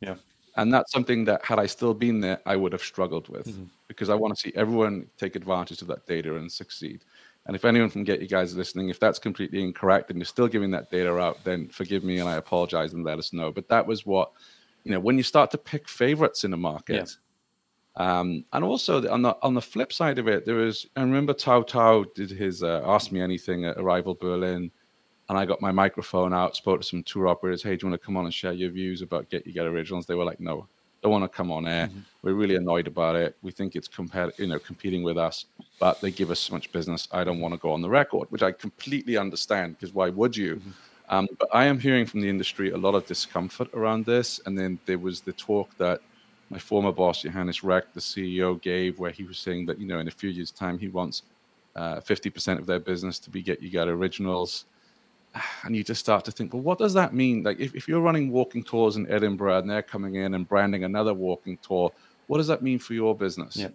[0.00, 0.14] Yeah.
[0.56, 3.64] And that's something that, had I still been there, I would have struggled with mm-hmm.
[3.86, 7.04] because I want to see everyone take advantage of that data and succeed.
[7.46, 10.46] And if anyone from Get Your Guide's listening, if that's completely incorrect and you're still
[10.46, 13.50] giving that data out, then forgive me and I apologize and let us know.
[13.50, 14.30] But that was what,
[14.84, 17.16] you know, when you start to pick favorites in a market.
[17.96, 18.20] Yeah.
[18.20, 21.34] Um, and also on the on the flip side of it, there was I remember
[21.34, 24.70] Tao Tao did his uh, Ask Me Anything at Arival Berlin,
[25.28, 27.62] and I got my microphone out, spoke to some tour operators.
[27.62, 29.70] Hey, do you want to come on and share your views about Get Your Guide
[29.74, 30.06] Originals?
[30.06, 30.68] They were like, no,
[31.02, 31.88] don't want to come on air.
[31.88, 32.00] Mm-hmm.
[32.22, 33.36] We're really annoyed about it.
[33.42, 35.46] We think it's compet- you know, competing with us,
[35.80, 37.08] but they give us so much business.
[37.10, 40.36] I don't want to go on the record, which I completely understand because why would
[40.36, 40.56] you?
[40.56, 40.70] Mm-hmm.
[41.08, 44.40] Um, but I am hearing from the industry a lot of discomfort around this.
[44.46, 46.00] And then there was the talk that
[46.48, 49.98] my former boss, Johannes Reck, the CEO, gave where he was saying that, you know,
[49.98, 51.22] in a few years' time, he wants
[51.74, 54.66] uh, 50% of their business to be Get Your Guide Originals.
[55.64, 57.42] and you just start to think, well, what does that mean?
[57.42, 60.84] Like, if, if you're running walking tours in Edinburgh and they're coming in and branding
[60.84, 61.92] another walking tour,
[62.26, 63.56] what does that mean for your business?
[63.56, 63.68] Yeah.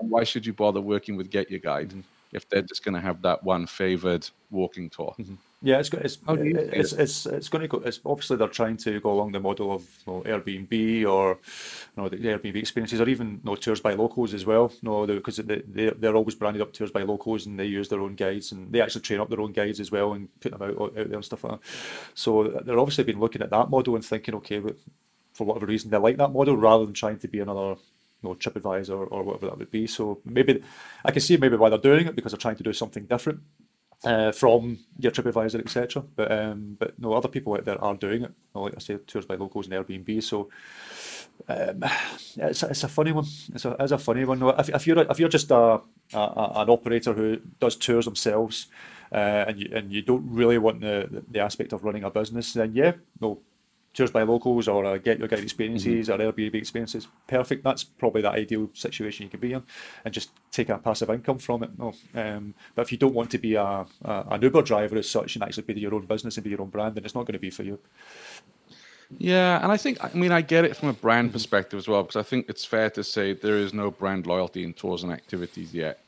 [0.00, 2.02] And why should you bother working with Get Your Guide Mhm.
[2.34, 5.14] If they're just going to have that one favored walking tour?
[5.18, 5.34] Mm-hmm.
[5.62, 7.78] Yeah, it's go- it's How do you see it's, it's it's going to go.
[7.78, 11.38] It's obviously they're trying to go along the model of you know, Airbnb or
[11.96, 14.70] you know the Airbnb experiences, or even you know, tours by locals as well.
[14.82, 18.00] No, because they, they they're always branded up tours by locals, and they use their
[18.00, 20.60] own guides, and they actually train up their own guides as well and put them
[20.60, 21.68] out out there and stuff like that.
[22.12, 24.76] So they're obviously been looking at that model and thinking, okay, but
[25.32, 27.76] for whatever reason they like that model rather than trying to be another you
[28.24, 29.86] know, TripAdvisor or whatever that would be.
[29.86, 30.62] So maybe
[31.04, 33.40] I can see maybe why they're doing it because they're trying to do something different
[34.04, 36.02] uh, from your TripAdvisor, etc.
[36.16, 38.32] But um, but no, other people out there are doing it.
[38.54, 40.22] Like I say, tours by locals and Airbnb.
[40.22, 40.50] So
[41.48, 41.84] um,
[42.36, 43.26] it's, a, it's a funny one.
[43.54, 44.42] It's a, it's a funny one.
[44.58, 45.80] If, if you're a, if you're just a,
[46.14, 48.68] a- an operator who does tours themselves,
[49.12, 52.52] uh, and you and you don't really want the, the aspect of running a business,
[52.54, 53.40] then yeah, no.
[53.94, 57.62] Tours by locals or uh, get your guide experiences or Airbnb experiences, perfect.
[57.62, 59.62] That's probably the ideal situation you can be in,
[60.04, 61.70] and just take a passive income from it.
[61.78, 65.08] No, um, but if you don't want to be a, a an Uber driver as
[65.08, 67.24] such and actually be your own business and be your own brand, then it's not
[67.24, 67.78] going to be for you.
[69.18, 72.02] Yeah, and I think I mean I get it from a brand perspective as well
[72.02, 75.12] because I think it's fair to say there is no brand loyalty in tours and
[75.12, 76.00] activities yet.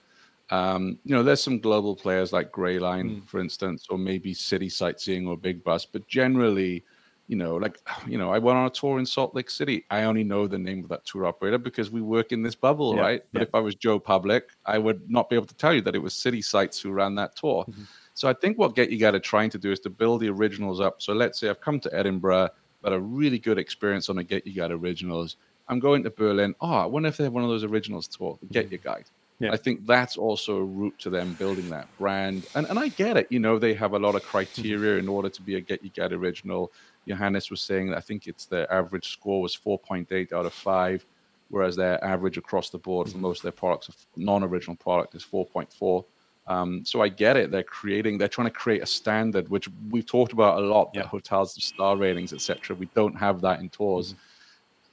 [0.51, 4.69] Um, you know, there's some global players like Gray Line, for instance, or maybe City
[4.69, 6.85] Sightseeing or Big Bus, but generally,
[7.29, 9.85] you know, like you know, I went on a tour in Salt Lake City.
[9.91, 12.97] I only know the name of that tour operator because we work in this bubble,
[12.97, 13.23] Yeah, right?
[13.33, 13.49] But yeah.
[13.49, 16.03] if I was Joe Public, I would not be able to tell you that it
[16.03, 17.65] was City Sites who ran that tour.
[17.65, 17.83] Mm-hmm.
[18.15, 20.81] So I think what Get You Gotta trying to do is to build the originals
[20.81, 21.03] up.
[21.03, 22.49] So let's say I've come to Edinburgh,
[22.83, 25.37] got a really good experience on a Get Your Guide originals.
[25.69, 26.55] I'm going to Berlin.
[26.61, 29.01] Oh, I wonder if they have one of those originals tour, the Get Your Guide.
[29.05, 29.45] Mm-hmm.
[29.45, 29.53] Yeah.
[29.53, 32.47] I think that's also a route to them building that brand.
[32.55, 33.27] And and I get it.
[33.29, 35.93] You know, they have a lot of criteria in order to be a Get Your
[35.95, 36.73] Guide original.
[37.09, 41.05] Johannes was saying that I think it's their average score was 4.8 out of 5,
[41.49, 43.23] whereas their average across the board for mm-hmm.
[43.23, 46.05] most of their products, of non-original product, is 4.4.
[46.49, 47.51] Um, so I get it.
[47.51, 50.91] They're creating, they're trying to create a standard, which we've talked about a lot.
[50.95, 51.03] Yeah.
[51.03, 52.77] That hotels star ratings, etc.
[52.77, 54.13] We don't have that in tours.
[54.13, 54.21] Mm-hmm.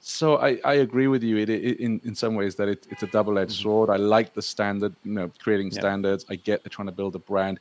[0.06, 1.38] So I, I agree with you.
[1.38, 3.62] It, it, in in some ways that it, it's a double edged mm-hmm.
[3.62, 3.88] sword.
[3.88, 5.80] I like the standard, you know, creating Yeah.
[5.80, 6.26] standards.
[6.28, 7.60] I get they're trying to build a brand,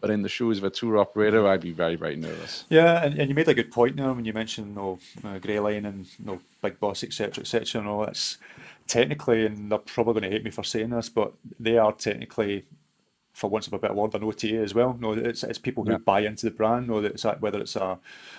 [0.00, 2.64] but in the shoes of a tour operator, I'd be very very nervous.
[2.68, 5.38] Yeah, and, and you made a good point there when you mentioned you know, uh,
[5.38, 7.80] Gray Line and you know, Big Bus, etc., etc.
[7.80, 8.38] And all that's
[8.86, 12.64] technically, and they're probably going to hate me for saying this, but they are technically,
[13.34, 14.96] for once of a better word, an OTA as well.
[14.98, 15.98] No, it's, it's people who Yeah.
[15.98, 17.98] buy into the brand, no, that it's a, whether it's a,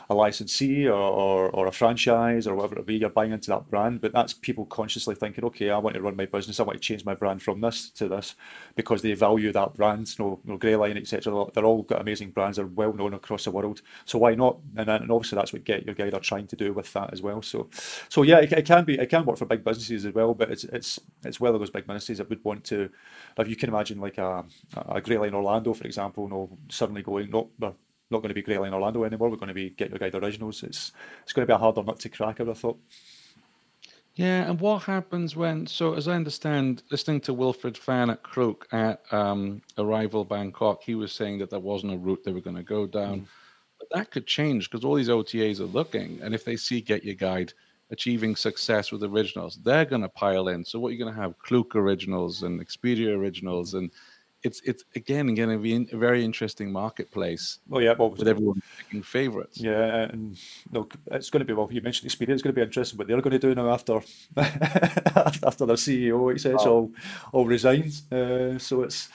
[0.10, 3.69] a licensee or, or, or a franchise or whatever it be, you're buying into that
[3.69, 4.02] brand.
[4.02, 6.86] But that's people consciously thinking, okay, I want to run my business, I want to
[6.86, 8.36] change my brand from this to this
[8.76, 10.17] because they value that brand.
[10.17, 11.45] No, no Gray Line, etc.
[11.54, 12.58] They're all got amazing brands.
[12.58, 13.82] They're well known across the world.
[14.06, 14.58] So why not?
[14.78, 17.22] And, and obviously that's what Get Your Guide are trying to do with that as
[17.22, 17.43] well.
[17.43, 17.69] So,
[18.10, 20.34] so yeah, it, it can be it can work for big businesses as well.
[20.34, 22.89] But it's it's it's whether those big businesses that would want to,
[23.38, 24.43] if you can imagine like a
[24.88, 27.50] a Gray Line Orlando, for example, no suddenly going no.
[28.12, 29.30] Not going to be Line Orlando anymore.
[29.30, 30.63] We're going to be Get Your Guide Originals.
[30.63, 30.91] It's
[31.24, 32.39] it's going to be a harder nut to crack.
[32.39, 32.80] I would have thought.
[34.15, 35.65] Yeah, and what happens when?
[35.67, 40.95] So, as I understand, listening to Wilfred Fan at Klook at um, Arival Bangkok, he
[40.95, 43.28] was saying that there wasn't a route they were going to go down.
[43.78, 47.06] But that could change because all these OTAs are looking, and if they see Get
[47.06, 47.54] Your Guide
[47.91, 50.65] achieving success with originals, they're going to pile in.
[50.65, 53.89] So, what you're going to have Klook originals and Expedia originals, and
[54.43, 58.62] it's it's again going to be a very interesting marketplace Oh yeah, well, with everyone
[58.78, 59.60] picking favorites.
[59.60, 60.38] Yeah, and
[60.71, 61.69] look, it's going to be well.
[61.71, 62.30] You mentioned Expedia.
[62.30, 64.02] It's going to be interesting what they're going to do now after
[64.38, 66.58] after their CEO, etc.
[66.62, 66.69] Oh.
[66.69, 66.91] all
[67.32, 68.02] all resigned.
[68.12, 69.10] Uh, so it's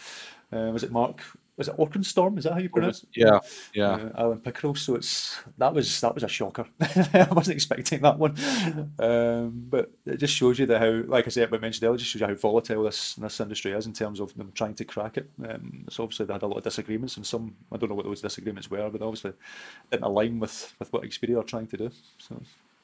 [0.53, 1.23] uh, was it Mark?
[1.57, 2.37] Was it Okerstrom?
[2.37, 3.11] Is that how you pronounce it?
[3.14, 3.38] Yeah,
[3.75, 3.93] yeah.
[3.93, 4.75] Uh, Alan Pickerill.
[4.75, 6.67] So it's that was that was a shocker.
[6.81, 8.37] I wasn't expecting that one,
[8.99, 12.11] um, but it just shows you that how, like I said, we mentioned earlier, just
[12.11, 15.17] shows you how volatile this this industry is in terms of them trying to crack
[15.17, 15.31] it.
[15.49, 18.07] Um, it's obviously they had a lot of disagreements, and some I don't know what
[18.07, 19.33] those disagreements were, but obviously
[19.93, 21.90] didn't align with with what Expedia are trying to do.
[22.19, 22.35] So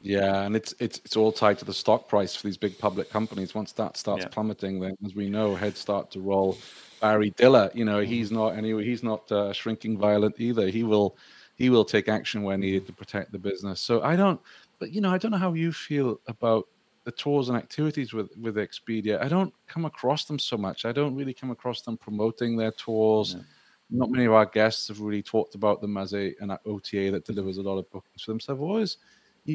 [0.00, 3.11] Yeah, and it's it's it's all tied to the stock price for these big public
[3.11, 3.52] companies.
[3.52, 4.28] Once that starts Yeah.
[4.28, 6.56] plummeting, then as we know, heads start to roll.
[7.00, 8.12] Barry Diller, you know, Mm-hmm.
[8.12, 8.84] he's not anyway.
[8.84, 10.68] He's not uh, shrinking violent either.
[10.68, 11.16] He will
[11.56, 13.80] he will take action where needed to protect the business.
[13.80, 14.40] So I don't,
[14.78, 16.66] but you know, I don't know how you feel about
[17.04, 19.20] the tours and activities with with Expedia.
[19.22, 20.84] I don't come across them so much.
[20.84, 23.37] I don't really come across them promoting their tours.
[23.92, 27.25] Not many of our guests have really talked about them as a an OTA that
[27.25, 28.40] delivers a lot of bookings for them.
[28.40, 28.98] So I've always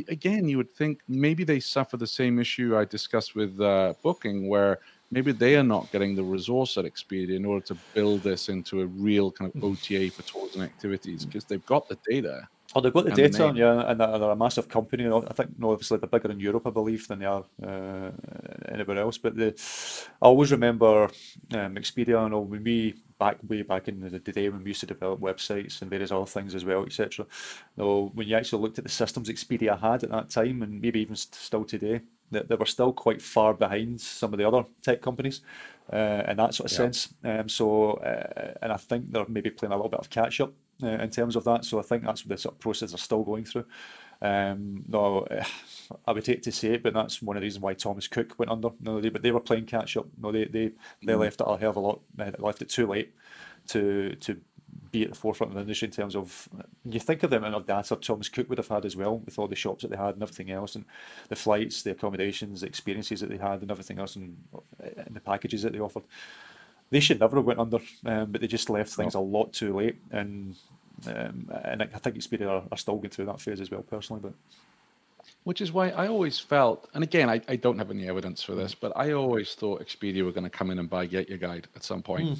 [0.09, 4.49] again, you would think maybe they suffer the same issue I discussed with uh, Booking,
[4.49, 4.79] where
[5.11, 8.81] maybe they are not getting the resource at Expedia in order to build this into
[8.81, 12.47] a real kind of OTA for tours and activities because they've got the data.
[12.75, 15.07] Oh, they've got the data, the yeah, and they're a massive company.
[15.07, 18.11] I think, no, obviously they're bigger in Europe, I believe, than they are uh,
[18.67, 19.17] anywhere else.
[19.17, 19.55] But the,
[20.21, 21.05] I always remember
[21.53, 22.23] um, Expedia.
[22.23, 25.21] You know, when we back way back in the day when we used to develop
[25.21, 27.25] websites and various other things as well, etc.
[27.77, 30.99] You when you actually looked at the systems Expedia had at that time, and maybe
[30.99, 32.01] even still today,
[32.31, 35.41] that they were still quite far behind some of the other tech companies
[35.91, 36.77] uh, in that sort of yeah.
[36.77, 37.13] sense.
[37.23, 40.53] Um, so, uh, and I think they're maybe playing a little bit of catch up
[40.83, 41.65] uh, in terms of that.
[41.65, 43.65] So I think that's the sort of process they're still going through.
[44.21, 45.27] Um, no,
[46.07, 48.35] I would hate to say it, but that's one of the reasons why Thomas Cook
[48.37, 48.69] went under.
[48.79, 50.07] No, they, but they were playing catch up.
[50.17, 50.71] No, they they,
[51.03, 51.19] they mm.
[51.19, 52.01] left it a hell of a lot.
[52.15, 53.13] They left it too late
[53.67, 54.39] to to
[54.95, 56.47] be at the forefront of the industry in terms of
[56.85, 59.37] you think of the amount of data Thomas Cook would have had as well with
[59.37, 60.85] all the shops that they had and everything else and
[61.27, 64.37] the flights, the accommodations, the experiences that they had and everything else and,
[64.79, 66.03] and the packages that they offered.
[66.91, 69.19] They should never have went under, um, but they just left things no.
[69.19, 70.55] a lot too late and
[71.07, 74.21] um, and I think Expedia are, are still going through that phase as well personally.
[74.21, 74.33] But
[75.43, 78.55] which is why I always felt, and again, I, I don't have any evidence for
[78.55, 81.37] this, but I always thought Expedia were going to come in and buy Get Your
[81.37, 82.29] Guide at some point.
[82.29, 82.37] Mm.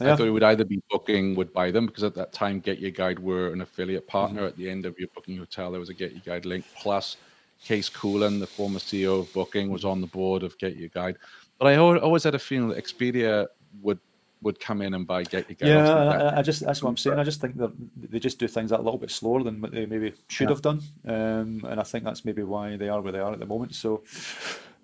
[0.00, 0.12] Yeah.
[0.12, 2.80] I thought it would either be Booking would buy them because at that time Get
[2.80, 4.40] Your Guide were an affiliate partner.
[4.40, 4.48] Mm-hmm.
[4.48, 6.64] At the end of your Booking hotel, there was a Get Your Guide link.
[6.76, 7.16] Plus,
[7.60, 11.16] Cees Coolen, the former CEO of Booking, was on the board of Get Your Guide.
[11.58, 13.46] But I always had a feeling that Expedia
[13.82, 13.98] would
[14.42, 15.68] would come in and buy Get Your Guide.
[15.68, 17.18] Yeah, I, I, just that's what I'm saying.
[17.18, 19.86] I just think that they just do things a little bit slower than what they
[19.86, 20.54] maybe should yeah.
[20.54, 23.38] have done, um, and I think that's maybe why they are where they are at
[23.38, 23.74] the moment.
[23.74, 24.02] So.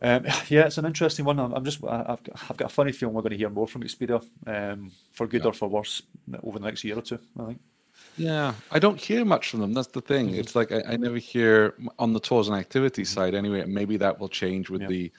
[0.02, 1.38] Um, yeah, it's an interesting one.
[1.38, 3.82] I'm, just, I've got, I've got a funny feeling we're going to hear more from
[3.82, 5.48] Expedia, um, for good yeah.
[5.48, 6.02] or for worse,
[6.42, 7.18] over the next year or two.
[7.38, 7.60] I think.
[8.16, 9.72] Yeah, I don't hear much from them.
[9.72, 10.28] That's the thing.
[10.28, 10.40] Mm-hmm.
[10.40, 13.20] It's like I, I, never hear on the tours and activities mm-hmm.
[13.20, 13.34] side.
[13.34, 14.88] Anyway, maybe that will change with yeah.
[14.88, 15.12] the,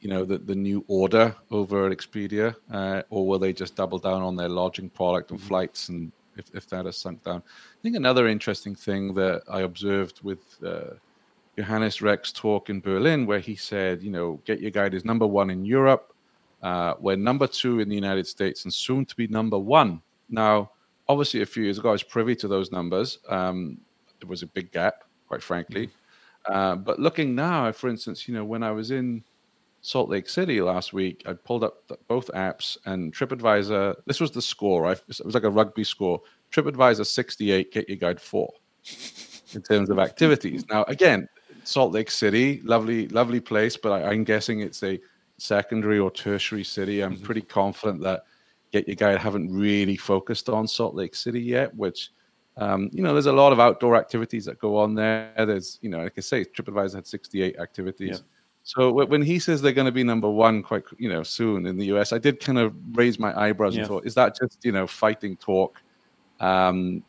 [0.00, 3.98] you know, the, the new order over at Expedia, uh, or will they just double
[3.98, 5.48] down on their lodging product and mm-hmm.
[5.48, 7.42] flights and if, if that has sunk down.
[7.46, 10.94] I think another interesting thing that I observed with uh,
[11.58, 15.26] Johannes Reck talk in Berlin, where he said, you know, Get Your Guide is number
[15.26, 16.14] one in Europe.
[16.62, 20.00] Uh, we're number two in the United States and soon to be number one.
[20.30, 20.70] Now,
[21.08, 23.18] obviously, a few years ago, I was privy to those numbers.
[23.28, 23.76] Um,
[24.20, 25.88] there was a big gap, quite frankly.
[25.88, 26.52] Mm-hmm.
[26.54, 29.24] Uh, but looking now, for instance, you know, when I was in
[29.80, 33.96] Salt Lake City last week, I pulled up both apps and TripAdvisor.
[34.06, 34.86] This was the score.
[34.86, 36.20] I, it was like a rugby score.
[36.52, 38.48] TripAdvisor 68, Get Your Guide 4
[39.54, 40.64] in terms of activities.
[40.68, 41.28] Now, again,
[41.68, 44.98] Salt Lake City, lovely, lovely place, but I, am guessing it's a
[45.36, 47.02] secondary or tertiary city.
[47.02, 47.24] I'm mm-hmm.
[47.24, 48.22] pretty confident that
[48.72, 52.08] Get Your Guide haven't really focused on Salt Lake City yet, which
[52.56, 55.30] um, you know, there's a lot of outdoor activities that go on there.
[55.36, 58.08] There's, you know, like I say, TripAdvisor had 68 activities.
[58.12, 58.24] Yeah.
[58.62, 61.76] So when he says they're going to be number one quite, you know, soon in
[61.76, 63.82] the US, I did kind of raise my eyebrows yeah.
[63.82, 65.82] and thought, is that just, you know, fighting talk?
[66.40, 67.04] Um,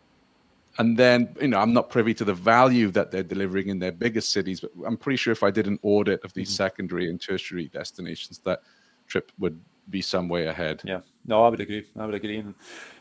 [0.80, 3.92] and then you know i'm not privy to the value that they're delivering in their
[3.92, 6.64] biggest cities but i'm pretty sure if i did an audit of these mm-hmm.
[6.64, 8.62] secondary and tertiary destinations that
[9.08, 9.60] trip would
[9.90, 12.56] be some way ahead yeah no i would agree i would agree and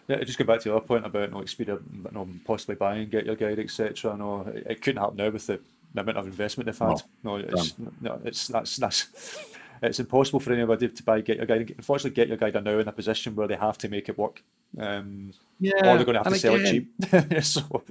[0.08, 1.78] yeah, just go back to your point about no Expedia,
[2.12, 4.16] no, possibly buying, get your guide, etc.
[4.16, 5.60] No, it, it, couldn't happen now with the,
[5.92, 7.02] the, amount of investment they've had.
[7.22, 9.08] No, no it's no, it's that's that's
[9.82, 11.74] it's impossible for anybody to buy get your guide.
[11.76, 14.18] Unfortunately, get your guide are now in a position where they have to make it
[14.18, 14.42] work.
[14.78, 17.42] Um, yeah, or they're going to have to sell again, it cheap.
[17.44, 17.82] so.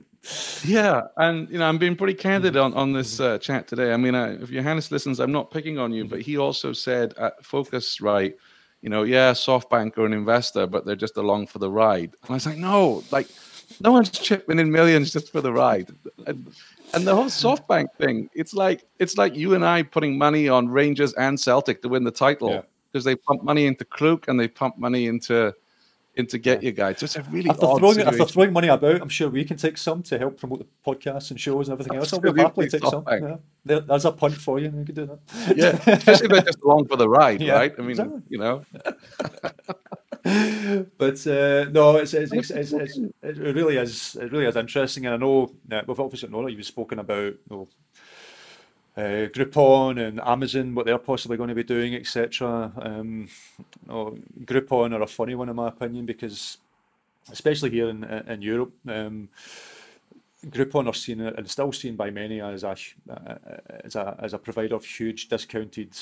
[0.66, 3.94] Yeah, and you know, I'm being pretty candid on on this uh, chat today.
[3.94, 7.14] I mean, uh, if Johannes listens, I'm not picking on you, but he also said
[7.18, 8.36] at Phocuswright,
[8.82, 12.14] you know, yeah, SoftBank are an investor, but they're just along for the ride.
[12.22, 13.28] And I was like, no, like,
[13.82, 15.90] no one's chipping in millions just for the ride.
[16.26, 16.54] And,
[16.94, 20.70] and the whole SoftBank thing, it's like it's like you and I putting money on
[20.70, 23.12] Rangers and Celtic to win the title because yeah.
[23.12, 25.54] they pump money into Klook and they pump money into
[26.18, 27.00] into Get Your Guide.
[27.00, 28.22] So it's a really after odd throwing situation.
[28.22, 31.30] after throwing money about, I'm sure we can take some to help promote the podcasts
[31.30, 32.12] and shows and everything else.
[32.12, 33.04] I'll happily take some.
[33.08, 33.38] Yeah.
[33.64, 34.66] There, there's a punt for you.
[34.66, 35.56] You can do that.
[35.56, 37.74] Yeah, especially if they're just along for the ride, yeah, right?
[37.78, 38.22] I mean, exactly.
[38.30, 38.66] you know.
[40.98, 45.06] but uh, no, it's it's, it's, it's, it's, it really is it really is interesting,
[45.06, 47.68] and I know uh, we've obviously known you've spoken about you know,
[48.98, 52.74] uh, Groupon and Amazon, what they're possibly going to be doing, etc.
[52.78, 53.30] Um,
[53.88, 56.58] Groupon are a funny one in my opinion because,
[57.32, 59.30] especially here in in Europe, um,
[60.48, 62.76] Groupon are seen and still seen by many as a
[63.86, 65.96] as a as a provider of huge discounted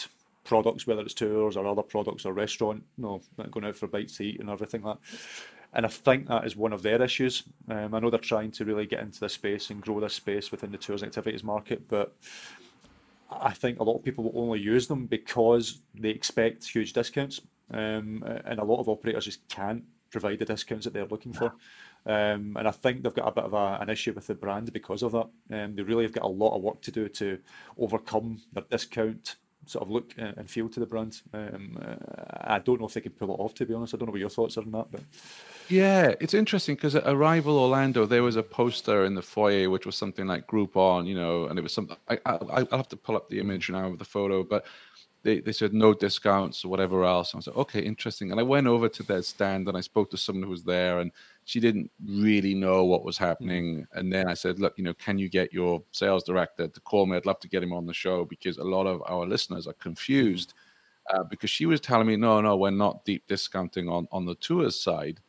[0.46, 3.22] products, whether it's tours or other products or restaurant, you know,
[3.52, 5.20] going out for bites to eat and everything like that.
[5.74, 7.44] And I think that is one of their issues.
[7.68, 10.50] Um, I know they're trying to really get into this space and grow this space
[10.50, 12.16] within the tours and activities market, but
[13.30, 17.42] I think a lot of people will only use them because they expect huge discounts,
[17.72, 21.54] um, and a lot of operators just can't provide the discounts that they're looking for.
[22.06, 24.72] Um, and I think they've got a bit of a, an issue with the brand
[24.72, 25.28] because of that.
[25.52, 27.40] Um, they really have got a lot of work to do to
[27.80, 31.22] overcome their discount sort of look and feel to the brand.
[31.34, 31.96] Um, uh,
[32.42, 33.54] I don't know if they can pull it off.
[33.56, 35.02] To be honest, I don't know what your thoughts are on that, but.
[35.68, 39.86] Yeah, it's interesting because at Arival Orlando, there was a poster in the foyer which
[39.86, 41.98] was something like Groupon, you know, and it was something.
[42.08, 44.66] I, I, I'll have to pull up the image now of the photo, but
[45.24, 47.34] they, they said no discounts or whatever else.
[47.34, 48.30] And I was like, okay, interesting.
[48.30, 51.00] And I went over to their stand and I spoke to someone who was there
[51.00, 51.12] and
[51.46, 53.78] she didn't really know what was happening.
[53.78, 54.00] Mm.
[54.00, 57.06] And then I said, look, you know, can you get your sales director to call
[57.06, 57.16] me?
[57.16, 59.74] I'd love to get him on the show because a lot of our listeners are
[59.74, 60.54] confused
[61.14, 64.36] uh, because she was telling me, no, no, we're not deep discounting on, on the
[64.36, 65.20] tours side.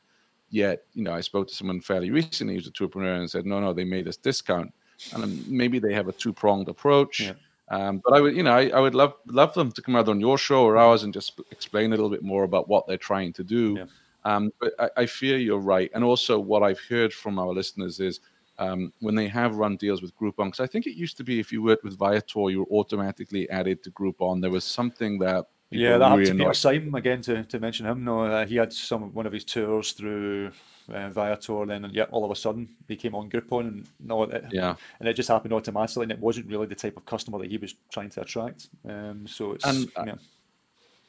[0.49, 3.61] Yet, you know, I spoke to someone fairly recently who's a tourpreneur and said, no,
[3.61, 4.73] no, they made us discount.
[5.13, 7.21] And maybe they have a two pronged approach.
[7.21, 7.33] Yeah
[7.69, 10.09] um, but I would, you know, I, I, would love love them to come out
[10.09, 12.97] on your show or ours and just explain a little bit more about what they're
[12.97, 13.77] trying to do.
[13.79, 13.85] Yeah.
[14.27, 18.01] Um, but I, I, fear you're right, and also what I've heard from our listeners
[18.01, 18.19] is
[18.59, 21.39] um, when they have run deals with Groupon, because I think it used to be
[21.39, 24.41] if you worked with Viator, you were automatically added to Groupon.
[24.41, 27.87] There was something that yeah, that really happened to Peter Simon again to, to mention
[27.87, 28.03] him.
[28.05, 30.51] No, uh, he had some one of his tours through
[30.93, 34.25] uh, Viator, then and yeah, all of a sudden he came on Groupon, and no,
[34.25, 37.39] it, yeah, and it just happened automatically, and it wasn't really the type of customer
[37.39, 38.69] that he was trying to attract.
[38.89, 40.15] Um, so it's and, uh, yeah.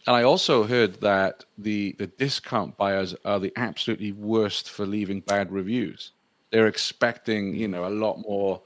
[0.07, 5.19] And I also heard that the the discount buyers are the absolutely worst for leaving
[5.19, 6.13] bad reviews.
[6.51, 8.61] They're expecting, you know, a lot more.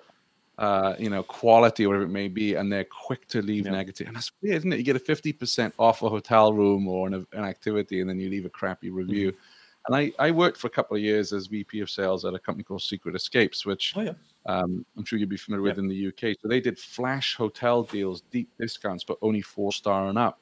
[0.57, 3.71] Uh, you know, quality or whatever it may be, and they're quick to leave yeah.
[3.71, 4.05] negative.
[4.05, 4.77] And that's weird, isn't it?
[4.77, 8.29] You get a 50% off a hotel room or an, an activity, and then you
[8.29, 9.31] leave a crappy review.
[9.31, 9.39] Mm-hmm.
[9.87, 12.39] And I, I worked for a couple of years as VP of sales at a
[12.39, 14.13] company called Secret Escapes, which oh, yeah.
[14.45, 15.71] um, I'm sure you'd be familiar yeah.
[15.71, 16.37] with in the UK.
[16.39, 20.39] So they did flash hotel deals, deep discounts, but only four star and up.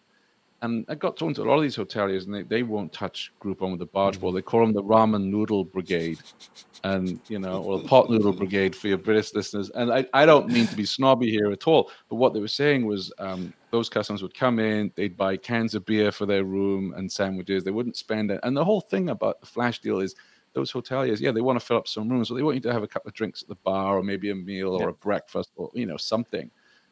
[0.62, 3.32] And I got talking to a lot of these hoteliers, and they, they won't touch
[3.42, 4.22] Groupon with a barge mm-hmm.
[4.22, 4.32] ball.
[4.34, 6.20] They call them the ramen noodle brigade,
[6.84, 9.70] and you know, or the pot noodle brigade for your British listeners.
[9.70, 12.48] And I, I don't mean to be snobby here at all, but what they were
[12.48, 16.44] saying was um, those customers would come in, they'd buy cans of beer for their
[16.44, 17.64] room and sandwiches.
[17.64, 18.40] They wouldn't spend it.
[18.44, 20.16] And the whole thing about the flash deal is
[20.54, 22.74] those hoteliers, yeah, they want to fill up some rooms, but they want you to
[22.74, 24.90] have a couple of drinks at the bar or maybe a meal or yeah.
[24.90, 26.50] a breakfast or you know something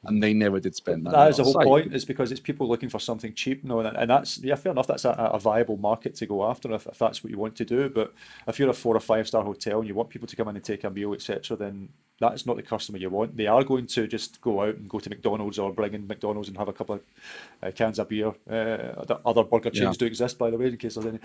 [0.08, 1.12] and they never did spend that.
[1.12, 1.66] That is the whole site.
[1.66, 1.94] point.
[1.94, 3.64] Is because it's people looking for something cheap.
[3.64, 4.88] No, and that's yeah, fair enough.
[4.88, 7.66] That's a, a viable market to go after if, if, that's what you want to
[7.66, 7.90] do.
[7.90, 8.14] But
[8.48, 10.56] if you're a four or five star hotel and you want people to come in
[10.56, 11.90] and take a meal, etc., then
[12.20, 13.38] that's not the customer you want.
[13.38, 16.48] They are going to just go out and go to McDonald's or bring in McDonald's
[16.48, 17.02] and have a couple of
[17.62, 18.34] uh, cans of beer.
[18.50, 20.00] Uh, other burger chains yeah.
[20.00, 21.20] do exist, by the way, in case there's any.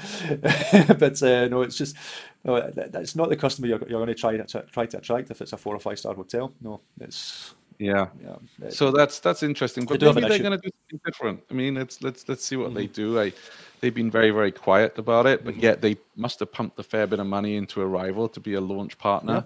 [0.99, 1.97] but uh, no, it's just
[2.45, 5.41] no, that's not the customer you're, you're going to try to try to attract if
[5.41, 6.53] it's a four or five star hotel.
[6.61, 8.07] No, it's yeah.
[8.23, 8.69] Yeah.
[8.71, 9.85] So that's that's interesting.
[9.85, 11.43] But maybe they're going to do something different.
[11.51, 12.77] I mean, let's let's let's see what mm-hmm.
[12.77, 13.21] they do.
[13.21, 13.33] I,
[13.81, 15.63] they've been very very quiet about it, but mm-hmm.
[15.63, 18.61] yet they must have pumped a fair bit of money into Arival to be a
[18.61, 19.45] launch partner.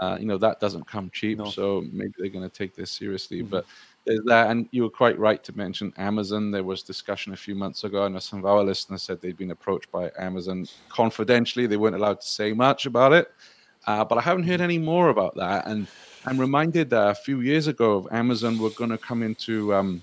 [0.00, 0.08] Yeah.
[0.08, 1.44] Uh, you know that doesn't come cheap, no.
[1.44, 3.40] so maybe they're going to take this seriously.
[3.40, 3.50] Mm-hmm.
[3.50, 3.66] But
[4.04, 6.50] there's that, and you were quite right to mention Amazon.
[6.50, 9.52] There was discussion a few months ago, and some of our listeners said they'd been
[9.52, 11.66] approached by Amazon confidentially.
[11.66, 13.30] They weren't allowed to say much about it,
[13.86, 14.64] uh, but I haven't heard mm-hmm.
[14.64, 15.66] any more about that.
[15.66, 15.86] And
[16.26, 20.02] I'm reminded that a few years ago of Amazon were going to come into um,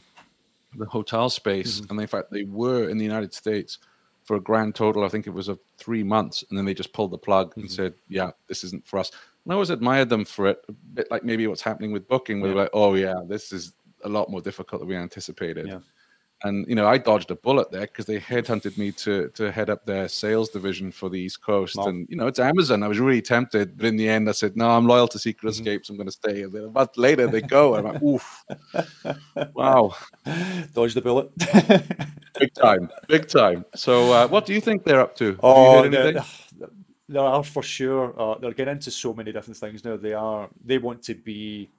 [0.76, 1.92] the hotel space, mm-hmm.
[1.92, 3.80] and in fact they were in the United States
[4.24, 5.04] for a grand total.
[5.04, 7.62] I think it was of three months, and then they just pulled the plug mm-hmm.
[7.62, 9.12] and said, "Yeah, this isn't for us."
[9.46, 12.42] And I always admired them for it, a bit like maybe what's happening with Booking,
[12.42, 12.56] where yeah.
[12.56, 15.80] they're like, "Oh yeah, this is a lot more difficult than we anticipated." Yeah
[16.44, 19.70] and you know I dodged a bullet there because they headhunted me to to head
[19.70, 21.88] up their sales division for the East Coast, wow.
[21.88, 22.84] and you know it's Amazon.
[22.84, 25.50] I was really tempted, but in the end I said no, I'm loyal to Secret
[25.50, 25.62] mm-hmm.
[25.62, 25.90] Escapes.
[25.90, 26.44] I'm going to stay.
[26.44, 28.46] And then a month later they go, and I'm like, oof,
[29.54, 29.96] wow,
[30.74, 31.36] dodged the bullet,
[32.40, 33.66] big time, big time.
[33.76, 35.38] So uh, what do you think they're up to?
[35.44, 36.18] Oh, they,
[37.10, 38.14] they are for sure.
[38.20, 39.98] Uh, they're getting into so many different things now.
[39.98, 40.50] They are.
[40.64, 41.70] They want to be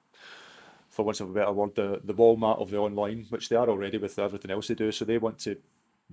[0.91, 3.69] for want of a better word, the, the Walmart of the online, which they are
[3.69, 4.91] already with everything else they do.
[4.91, 5.55] So they want to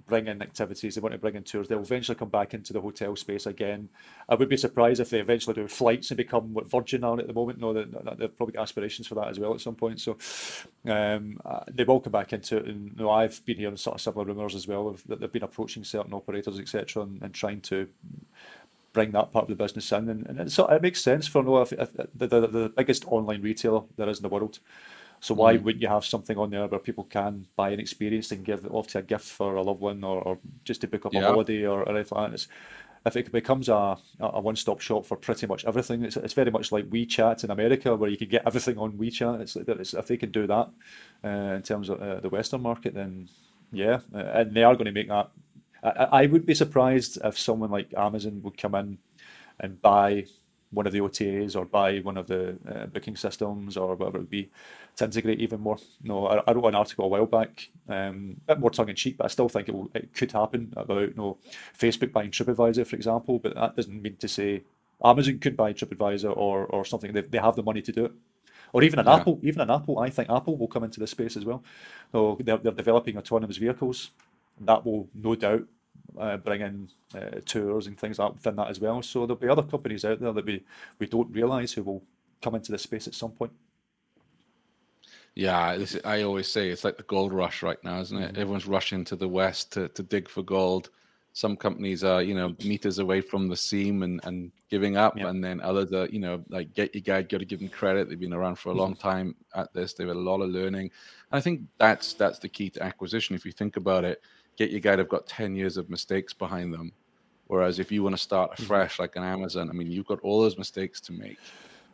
[0.06, 1.68] bring in activities, they want to bring in tours.
[1.68, 3.88] They'll eventually come back into the hotel space again.
[4.28, 7.26] I would be surprised if they eventually do flights and become what Virgin are at
[7.26, 7.58] the moment.
[7.58, 10.00] No, they've probably got aspirations for that as well at some point.
[10.00, 10.16] So
[10.86, 12.66] um, uh, they will come back into it.
[12.66, 15.32] And you know, I've been hearing sort of similar rumours as well of, that they've
[15.32, 17.88] been approaching certain operators, etc., and, and trying to
[18.92, 21.60] bring that part of the business in, and, and so it makes sense for no
[21.62, 24.58] if, if the, the, the biggest online retailer there is in the world.
[25.20, 25.62] So why mm.
[25.62, 28.70] wouldn't you have something on there where people can buy an experience and give it
[28.70, 31.22] off to a gift for a loved one or, or just to book up yeah.
[31.22, 32.34] a holiday or, or anything like that?
[32.34, 32.48] It's,
[33.06, 36.72] if it becomes a, a one-stop shop for pretty much everything, it's, it's very much
[36.72, 39.40] like WeChat in America, where you can get everything on WeChat.
[39.40, 40.68] It's, it's if they can do that
[41.24, 43.28] uh, in terms of uh, the Western market, then
[43.72, 45.30] yeah, uh, and they are going to make that
[45.82, 48.98] I, I would be surprised if someone like Amazon would come in
[49.60, 50.26] and buy
[50.70, 54.20] one of the OTAs or buy one of the uh, booking systems or whatever it
[54.20, 54.50] would be
[54.96, 55.78] to integrate even more.
[56.02, 58.96] No, I, I wrote an article a while back, um, a bit more tongue in
[58.96, 61.38] cheek, but I still think it, will, it could happen about you know,
[61.78, 63.38] Facebook buying TripAdvisor, for example.
[63.38, 64.62] But that doesn't mean to say
[65.02, 67.12] Amazon could buy TripAdvisor or or something.
[67.12, 68.12] They, they have the money to do it.
[68.72, 69.16] Or even an yeah.
[69.16, 71.64] Apple, even an Apple, I think Apple will come into this space as well.
[72.12, 74.10] So they're, they're developing autonomous vehicles.
[74.60, 75.64] That will no doubt
[76.18, 79.02] uh, bring in uh, tours and things like that within that as well.
[79.02, 80.62] So there'll be other companies out there that we,
[80.98, 82.02] we don't realise who will
[82.42, 83.52] come into this space at some point.
[85.34, 88.32] Yeah, this, I always say it's like the gold rush right now, isn't it?
[88.32, 88.40] Mm-hmm.
[88.40, 90.90] Everyone's rushing to the west to, to dig for gold.
[91.32, 95.28] Some companies are, you know, meters away from the seam and, and giving up, yep.
[95.28, 98.08] and then others are, you know, like get your guide, got to give them credit.
[98.08, 99.08] They've been around for a long mm-hmm.
[99.08, 99.92] time at this.
[99.92, 100.90] They've had a lot of learning.
[101.30, 103.36] And I think that's that's the key to acquisition.
[103.36, 104.20] If you think about it,
[104.58, 106.92] get your guide have got 10 years of mistakes behind them.
[107.46, 108.64] Whereas if you want to start mm-hmm.
[108.64, 111.38] afresh, like an Amazon, I mean, you've got all those mistakes to make.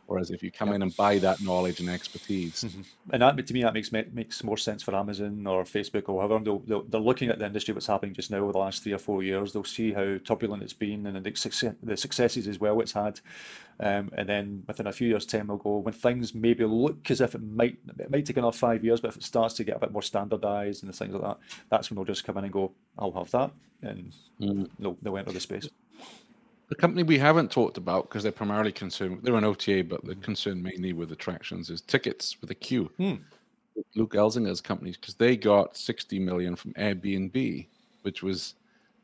[0.07, 2.81] Whereas if you come in and buy that knowledge and expertise, mm-hmm.
[3.11, 6.43] and that to me that makes makes more sense for Amazon or Facebook or whatever.
[6.43, 8.93] They'll, they'll, they're looking at the industry, what's happening just now over the last three
[8.93, 9.51] or four years.
[9.51, 13.19] They'll see how turbulent it's been and the, success, the successes as well it's had.
[13.79, 17.19] Um, and then within a few years' time, they'll go when things maybe look as
[17.19, 19.77] if it might it might take another five years, but if it starts to get
[19.77, 21.37] a bit more standardised and things like that,
[21.69, 23.51] that's when they'll just come in and go, "I'll have that,"
[23.81, 24.69] and mm.
[24.79, 25.67] they'll, they'll enter the space.
[26.69, 30.15] The company we haven't talked about because they're primarily concerned, they're an OTA, but they're
[30.15, 32.91] concerned mainly with attractions is Tiqets with a Q.
[32.97, 33.15] Hmm.
[33.95, 37.67] Luc Elzinga's companies because they got 60 million from Airbnb,
[38.03, 38.55] which was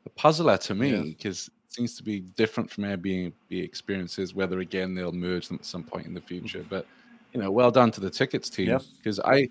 [0.05, 1.67] a puzzler to me because yeah.
[1.67, 5.83] it seems to be different from Airbnb experiences, whether again they'll merge them at some
[5.83, 6.59] point in the future.
[6.59, 6.69] Mm-hmm.
[6.69, 6.87] But,
[7.33, 9.31] you know, well done to the Tiqets team because yeah.
[9.31, 9.49] I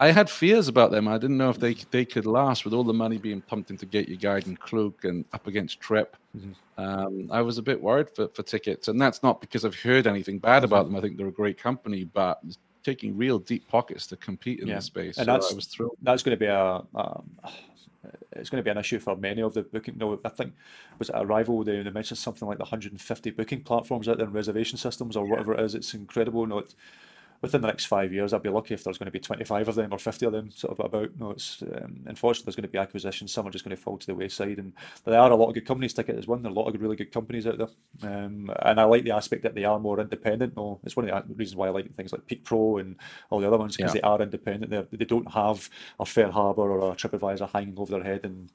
[0.00, 1.06] I had fears about them.
[1.06, 3.84] I didn't know if they they could last with all the money being pumped into
[3.84, 6.16] Get Your Guide and Klook and up against Trip.
[6.36, 6.82] Mm-hmm.
[6.82, 10.06] Um, I was a bit worried for, for Tiqets, and that's not because I've heard
[10.06, 10.96] anything bad about them.
[10.96, 12.40] I think they're a great company, but
[12.82, 14.76] taking real deep pockets to compete in yeah.
[14.76, 15.18] this space.
[15.18, 15.98] And so that's, I was thrilled.
[16.00, 16.82] That's going to be a.
[16.94, 17.30] Um,
[18.32, 19.98] it's going to be an issue for many of the booking.
[19.98, 20.54] No, I think
[20.98, 24.34] was it Arival they, they mentioned something like the 150 booking platforms out there and
[24.34, 25.74] reservation systems or whatever it is.
[25.74, 26.46] It's incredible.
[26.46, 26.74] No, it's,
[27.42, 29.74] within the next five years, I'd be lucky if there's going to be 25 of
[29.74, 31.10] them or 50 of them sort of about.
[31.18, 33.32] No, it's um, unfortunately there's going to be acquisitions.
[33.32, 34.72] Some are just going to fall to the wayside, and
[35.04, 35.94] there are a lot of good companies.
[35.94, 36.42] Ticket is one.
[36.42, 37.68] There are a lot of really good companies out there,
[38.02, 40.56] um, and I like the aspect that they are more independent.
[40.56, 42.96] No, it's one of the reasons why I like things like Peek Pro and
[43.30, 44.00] all the other ones because yeah.
[44.00, 44.70] they are independent.
[44.70, 48.50] They they don't have a FareHarbor or a TripAdvisor hanging over their head and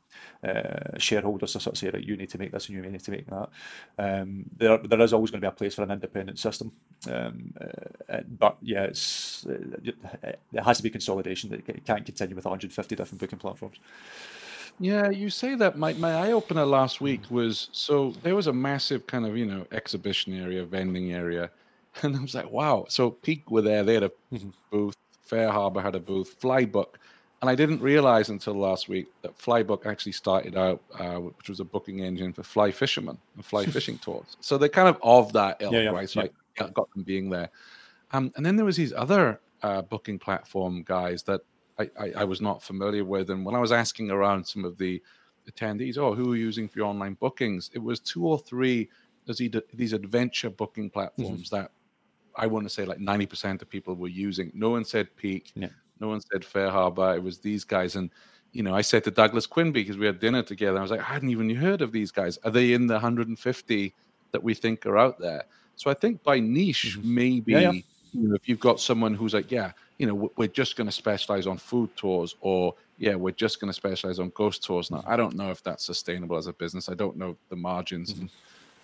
[0.48, 3.04] uh, shareholders to sort of say that you need to make this and you need
[3.04, 3.50] to make that.
[3.98, 6.72] Um, there there is always going to be a place for an independent system,
[7.10, 7.54] um,
[8.10, 9.96] uh, but yeah yeah, it's it
[10.62, 11.50] has to be consolidation.
[11.50, 13.78] That it can't continue with 150 different booking platforms.
[14.80, 15.78] Yeah, you say that.
[15.78, 19.46] My my eye opener last week was so there was a massive kind of you
[19.46, 21.52] know exhibition area, vending area,
[22.02, 22.86] and I was like, wow.
[22.90, 23.84] So Peek were there.
[23.84, 24.50] They had a mm-hmm.
[24.70, 24.98] booth.
[25.30, 26.38] FareHarbor had a booth.
[26.42, 26.96] Flybook,
[27.42, 31.62] and I didn't realize until last week that Flybook actually started out, uh, which was
[31.62, 34.36] a booking engine for fly fishermen and fly fishing tours.
[34.42, 36.10] So they're kind of of that ilk, yeah, yeah, right?
[36.10, 36.66] So yeah.
[36.66, 37.50] I got them being there.
[38.16, 41.42] Um, and then there was these other uh, booking platform guys that
[41.78, 43.30] I, I, I, was not familiar with.
[43.30, 45.02] And when I was asking around some of the
[45.52, 47.70] attendees, oh, who are you using for your online bookings?
[47.74, 48.90] It was two or three
[49.74, 51.56] these adventure booking platforms mm-hmm.
[51.56, 51.72] that
[52.36, 54.52] I want to say like 90% of people were using.
[54.54, 55.52] No one said Peek.
[55.56, 55.70] Yeah.
[56.00, 57.16] No one said FareHarbor.
[57.16, 57.96] It was these guys.
[57.96, 58.12] And,
[58.52, 61.00] you know, I said to Douglas Quinby, because we had dinner together, I was like,
[61.00, 62.38] I hadn't even heard of these guys.
[62.44, 63.96] Are they in the 150
[64.32, 65.46] that we think are out there?
[65.76, 67.16] So I think by niche, mm-hmm.
[67.16, 67.82] maybe yeah, yeah
[68.16, 70.92] you know, if you've got someone who's like, yeah, you know, we're just going to
[70.92, 74.92] specialize on food tours, or yeah, we're just going to specialize on ghost tours.
[74.92, 76.90] Now, I don't know if that's sustainable as a business.
[76.90, 78.26] I don't know the margins mm-hmm.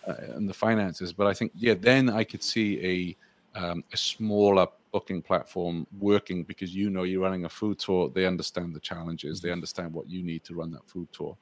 [0.08, 3.16] and, uh, and the finances, but I think yeah, then I could see
[3.56, 8.10] a um, a smaller booking platform working because you know you're running a food tour.
[8.10, 9.40] They understand the challenges.
[9.40, 9.48] Mm-hmm.
[9.48, 11.38] They understand what you need to run that food tour.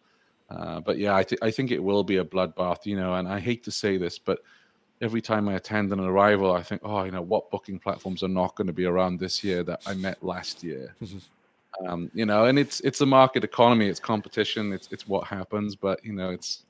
[0.50, 3.16] Uh, but yeah, I, th- I think it will be a bloodbath, you know.
[3.16, 4.40] And I hate to say this, but
[5.02, 8.28] every time I attend an Arival, I think, oh, you know, what booking platforms are
[8.28, 10.96] not going to be around this year that I met last year?
[11.88, 15.76] Um, you know, and it's it's a market economy, it's competition, it's it's what happens,
[15.76, 16.66] but you know, it's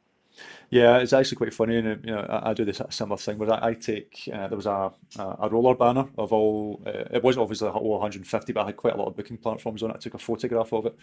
[0.72, 3.52] yeah, it's actually quite funny, and you know, I, I do this similar thing where
[3.52, 6.82] I, I take uh, there was a a roller banner of all.
[6.86, 9.82] Uh, it wasn't obviously all 150, but I had quite a lot of booking platforms
[9.82, 9.96] on it.
[9.96, 10.96] I took a photograph of it,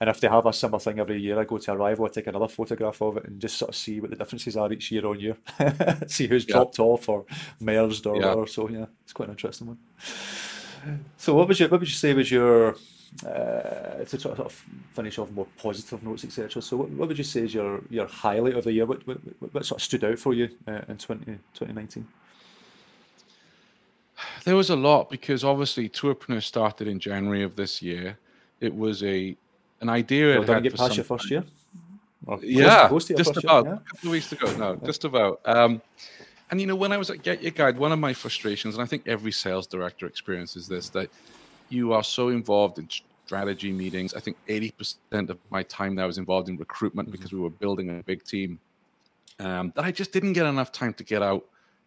[0.00, 2.28] and if they have a similar thing every year, I go to Arival, I take
[2.28, 5.04] another photograph of it, and just sort of see what the differences are each year
[5.06, 5.36] on year.
[6.06, 6.54] see who's yeah.
[6.54, 7.24] dropped off or
[7.58, 8.26] merged or yeah.
[8.26, 8.46] whatever.
[8.46, 9.78] So yeah, it's quite an interesting one.
[11.16, 12.76] So what was your what would you say was your
[13.26, 14.52] uh, to sort of
[14.94, 16.62] finish off more positive notes, etc.
[16.62, 18.86] So, what, what, would you say is your, your highlight of the year?
[18.86, 22.06] What, what, what sort of stood out for you uh, in 20, 2019?
[24.44, 28.18] There was a lot because obviously Tourpreneur started in January of this year.
[28.60, 29.36] It was a
[29.80, 30.40] an idea.
[30.40, 31.44] Well, did get past your first year?
[32.24, 33.80] Close, yeah, close just about year, yeah?
[33.80, 34.56] a couple of weeks ago.
[34.56, 35.40] No, just about.
[35.44, 35.80] Um,
[36.50, 38.82] and you know, when I was at Get Your Guide, one of my frustrations, and
[38.82, 41.10] I think every sales director experiences this, that
[41.68, 42.88] you are so involved in
[43.28, 44.14] strategy meetings.
[44.14, 47.12] I think 80% of my time that I was involved in recruitment mm-hmm.
[47.12, 48.58] because we were building a big team.
[49.38, 51.44] Um, that I just didn't get enough time to get out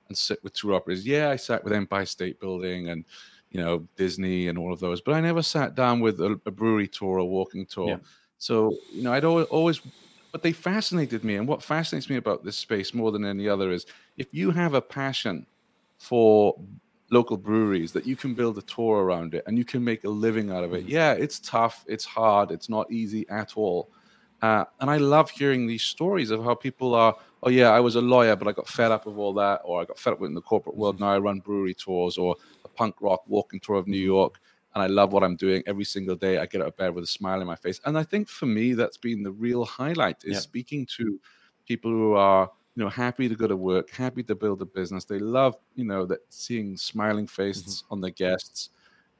[0.08, 1.06] and sit with tour operators.
[1.06, 3.04] Yeah, I sat with Empire State Building and
[3.50, 6.52] you know Disney and all of those, but I never sat down with a, a
[6.52, 7.90] brewery tour or walking tour.
[7.90, 7.98] Yeah.
[8.38, 9.82] So you know, I'd always, always,
[10.32, 11.36] but they fascinated me.
[11.36, 13.86] And what fascinates me about this space more than any other is
[14.18, 15.46] if you have a passion
[15.98, 16.56] for
[17.12, 20.10] local breweries that you can build a tour around it and you can make a
[20.10, 20.84] living out of it.
[20.84, 20.92] Mm-hmm.
[20.92, 23.92] Yeah, it's tough, it's hard, it's not easy at all.
[24.42, 27.96] Uh, and I love hearing these stories of how people are, oh, yeah, I was
[27.96, 30.20] a lawyer, but I got fed up of all that, or I got fed up
[30.20, 30.96] with in the corporate world.
[30.96, 31.04] Mm-hmm.
[31.04, 32.36] Now I run brewery tours or
[32.66, 34.00] a punk rock walking tour of New.
[34.00, 34.40] York.
[34.74, 36.38] And I love what I'm doing every single day.
[36.38, 37.82] I get out of bed with a smile on my face.
[37.86, 40.40] And I think for me, that's been the real highlight is yeah.
[40.40, 41.20] speaking to
[41.68, 45.06] people who are you know happy to go to work happy to build a business
[45.06, 47.94] they love you know that seeing smiling faces mm-hmm.
[47.94, 48.70] on their guests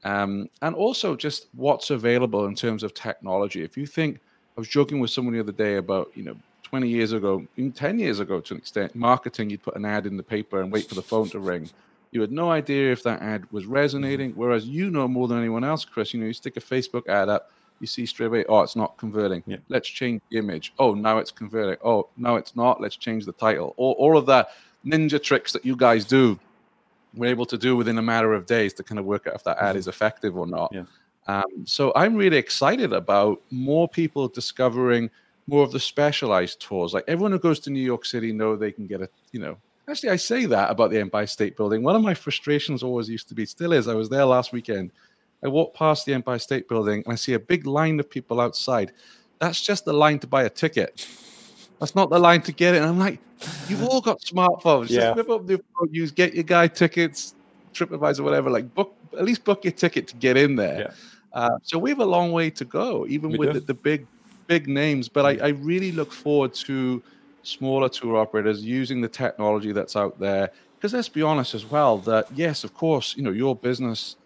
[0.04, 4.20] um, and also just what's available in terms of technology if you think
[4.56, 7.72] i was joking with someone the other day about you know 20 years ago even
[7.72, 10.72] 10 years ago to an extent marketing you'd put an ad in the paper and
[10.72, 11.68] wait for the phone to ring
[12.10, 14.40] you had no idea if that ad was resonating mm-hmm.
[14.40, 17.28] whereas you know more than anyone else chris you know you stick a facebook ad
[17.28, 17.50] up
[17.82, 19.42] you see straight away, oh, it's not converting.
[19.46, 19.58] Yeah.
[19.68, 20.72] Let's change the image.
[20.78, 21.76] Oh, now it's converting.
[21.84, 22.80] Oh, no, it's not.
[22.80, 23.74] Let's change the title.
[23.76, 24.48] All, all of the
[24.86, 26.38] ninja tricks that you guys do,
[27.14, 29.44] we're able to do within a matter of days to kind of work out if
[29.44, 29.78] that ad mm-hmm.
[29.78, 30.72] is effective or not.
[30.72, 30.84] Yeah.
[31.26, 35.10] Um, so I'm really excited about more people discovering
[35.46, 36.94] more of the specialized tours.
[36.94, 39.56] Like everyone who goes to New York City know they can get a, you know,
[39.88, 41.82] actually I say that about the Empire State Building.
[41.82, 44.90] One of my frustrations always used to be, still is, I was there last weekend
[45.42, 48.40] I walk past the Empire State Building and I see a big line of people
[48.40, 48.92] outside.
[49.38, 51.06] That's just the line to buy a ticket.
[51.80, 52.78] That's not the line to get it.
[52.78, 53.18] And I'm like,
[53.68, 54.88] you've all got smartphones.
[54.90, 55.00] Yeah.
[55.00, 57.34] Just whip up the phone, use Get Your Guide tickets,
[57.74, 58.50] TripAdvisor, whatever.
[58.50, 60.80] Like book at least book your ticket to get in there.
[60.80, 60.90] Yeah.
[61.32, 64.06] Uh, so we have a long way to go, even we with the, the, big
[64.46, 65.08] big names.
[65.08, 67.02] But I, I really look forward to
[67.42, 70.50] smaller tour operators using the technology that's out there.
[70.76, 74.16] Because let's be honest as well, that yes, of course, you know, your business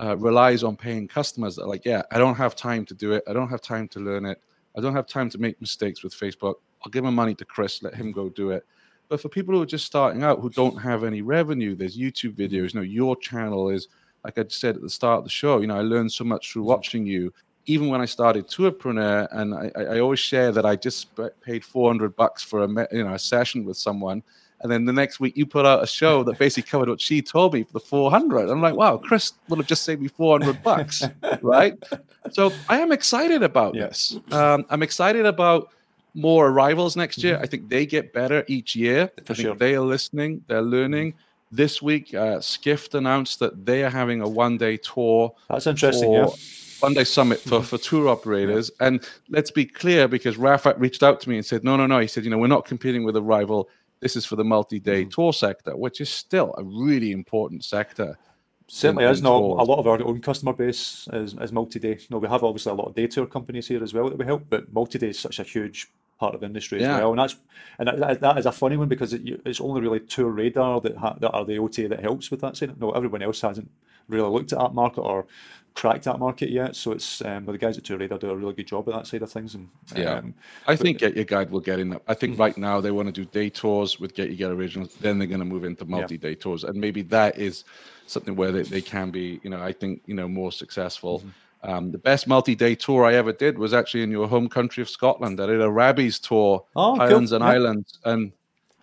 [0.00, 3.12] uh, relies on paying customers that are like, yeah, I don't have time to do
[3.12, 3.24] it.
[3.28, 4.40] I don't have time to learn it.
[4.76, 6.56] I don't have time to make mistakes with Facebook.
[6.84, 8.64] I'll give my money to Chris, let him go do it.
[9.08, 12.34] But for people who are just starting out who don't have any revenue, there's YouTube
[12.34, 12.74] videos.
[12.74, 13.88] You know, your channel is
[14.24, 15.60] like I said at the start of the show.
[15.60, 17.32] You know, I learned so much through watching you.
[17.66, 21.08] Even when I started Tourpreneur, and I, I always share that I just
[21.40, 24.22] paid 400 bucks for a you know a session with someone
[24.66, 27.22] and then the next week you put out a show that basically covered what she
[27.22, 28.50] told me for the 400.
[28.50, 31.04] I'm like, wow, Chris would have just saved me 400 bucks,
[31.40, 31.74] right?
[32.32, 34.08] So I am excited about yes.
[34.08, 34.34] this.
[34.34, 35.70] Um, I'm excited about
[36.14, 37.34] more Arivals next year.
[37.34, 37.44] Mm-hmm.
[37.44, 39.06] I think they get better each year.
[39.24, 39.54] For I think sure.
[39.54, 41.14] they are listening, they're learning.
[41.52, 45.32] This week, uh, Skift announced that they are having a one day tour.
[45.48, 46.26] That's interesting, yeah.
[46.80, 48.72] One day summit for, for tour operators.
[48.80, 48.88] Yeah.
[48.88, 52.00] And let's be clear because Rafat reached out to me and said, no, no, no.
[52.00, 53.66] He said, you know, we're not competing with Arival
[54.00, 55.10] this is for the multi-day mm-hmm.
[55.10, 58.18] tour sector, which is still a really important sector.
[58.68, 59.22] Certainly in, is.
[59.22, 61.98] No, a lot of our own customer base is, is multi-day.
[62.10, 64.24] No, we have obviously a lot of day tour companies here as well that we
[64.24, 65.88] help, but multi-day is such a huge
[66.18, 66.94] part of the industry yeah.
[66.94, 67.10] as well.
[67.10, 67.36] And that's
[67.78, 71.14] and that, that is a funny one because it, it's only really TourRadar that ha,
[71.20, 72.60] that are the OTA that helps with that.
[72.78, 73.70] No, everyone else hasn't
[74.08, 75.26] really looked at that market or
[75.76, 76.74] cracked that market yet.
[76.74, 79.06] So it's um, but the guys at TourRadar do a really good job at that
[79.06, 79.54] side of things.
[79.54, 80.34] And yeah, um,
[80.66, 81.90] I think Get Your Guide will get in.
[81.90, 82.02] That.
[82.08, 82.42] I think mm-hmm.
[82.42, 84.94] right now they want to do day tours with Get Your Guide Originals.
[84.94, 86.36] Then they're going to move into multi-day yeah.
[86.36, 87.64] tours, and maybe that is
[88.06, 89.38] something where they, they can be.
[89.42, 91.20] You know, I think you know more successful.
[91.20, 91.28] Mm-hmm.
[91.62, 94.90] Um, the best multi-day tour I ever did was actually in your home country of
[94.90, 95.40] Scotland.
[95.40, 97.36] I did a Rabbie's tour, oh, Highlands cool.
[97.36, 97.50] and yeah.
[97.50, 98.32] Islands, and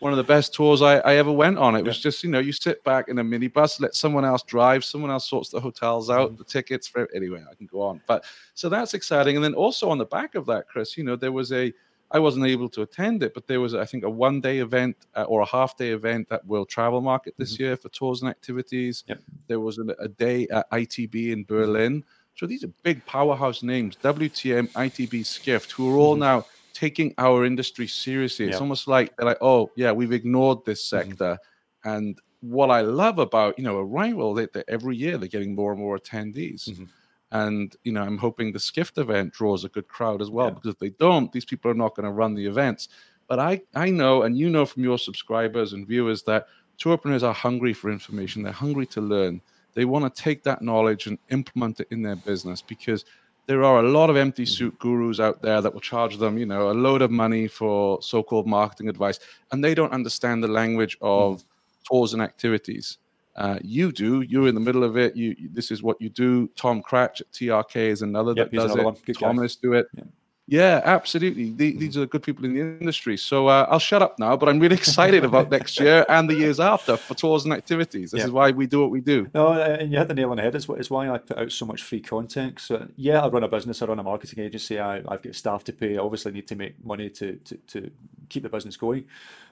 [0.03, 1.75] one of the best tours I, I ever went on.
[1.75, 1.85] It yeah.
[1.85, 5.09] was just, you know, you sit back in a minibus, let someone else drive, someone
[5.09, 6.37] else sorts the hotels out, mm-hmm.
[6.37, 8.01] the tickets for anyway, I can go on.
[8.05, 9.37] But so that's exciting.
[9.37, 11.73] And then also on the back of that, Chris, you know, there was a
[12.11, 14.95] I wasn't able to attend it, but there was, I think, a one day event
[15.15, 17.63] uh, or a half day event at World Travel Market this mm-hmm.
[17.63, 19.03] year for tours and activities.
[19.07, 19.19] Yep.
[19.47, 22.03] There was a, a, day at ITB in Berlin.
[22.35, 26.21] So these are big powerhouse names WTM, ITB, Skift, who are all mm-hmm.
[26.21, 28.47] now taking our industry seriously.
[28.47, 31.09] It's almost like they're like, oh yeah, we've ignored this mm-hmm.
[31.09, 31.37] sector.
[31.85, 31.89] Mm-hmm.
[31.89, 35.71] And what I love about you know Arival, that, that every year they're getting more
[35.71, 36.69] and more attendees.
[36.69, 36.85] Mm-hmm.
[37.31, 40.53] And you know, I'm hoping the Skift event draws a good crowd as well, yeah.
[40.53, 42.89] because if they don't, these people are not going to run the events.
[43.27, 46.47] But I, I know, and you know from your subscribers and viewers that
[46.77, 48.43] tourpreneurs are hungry for information.
[48.43, 49.41] They're hungry to learn.
[49.73, 53.05] They want to take that knowledge and implement it in their business because
[53.45, 54.53] there are a lot of empty mm-hmm.
[54.53, 58.01] suit gurus out there that will charge them, you know, a load of money for
[58.01, 59.19] so-called marketing advice,
[59.51, 61.43] and they don't understand the language of
[61.85, 62.97] tours and activities.
[63.35, 64.21] Uh, you do.
[64.21, 65.15] You're in the middle of it.
[65.15, 66.47] You, this is what you do.
[66.55, 69.13] Tom Cratch at TRK is another yep, that does another it.
[69.13, 69.87] Thomas do it.
[69.95, 70.03] Yeah.
[70.45, 71.51] Yeah, absolutely.
[71.51, 71.79] The, mm-hmm.
[71.79, 73.15] these are good people in the industry.
[73.15, 76.35] So uh, I'll shut up now, but I'm really excited about next year and the
[76.35, 78.11] years after for tours and activities.
[78.11, 78.25] This yeah.
[78.25, 79.27] is why we do what we do.
[79.33, 80.55] No, and you hit the nail on the head.
[80.55, 82.59] It's, it's why I put out so much free content.
[82.59, 85.63] So, yeah, I run a business, I run a marketing agency, I, I've got staff
[85.65, 85.97] to pay.
[85.97, 87.91] I obviously need to make money to, to, to
[88.27, 89.05] keep the business going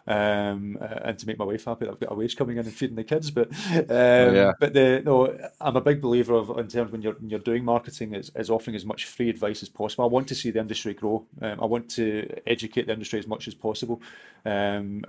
[0.07, 1.87] um, uh, and to make my wife happy.
[1.87, 3.31] I've got a wage coming in and feeding the kids.
[3.31, 4.51] But um, oh, yeah.
[4.59, 7.63] but the no, I'm a big believer of in terms when you're when you're doing
[7.63, 10.03] marketing is, is offering as much free advice as possible.
[10.05, 11.25] I want to see the industry grow.
[11.41, 14.01] Um, I want to educate the industry as much as possible.
[14.43, 15.03] Because um,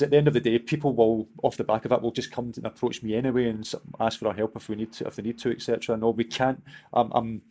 [0.00, 2.30] at the end of the day, people will off the back of that will just
[2.30, 5.16] come and approach me anyway and ask for our help if we need to, if
[5.16, 5.96] they need to, etc.
[5.96, 6.62] No, we can't.
[6.92, 7.42] I'm, I'm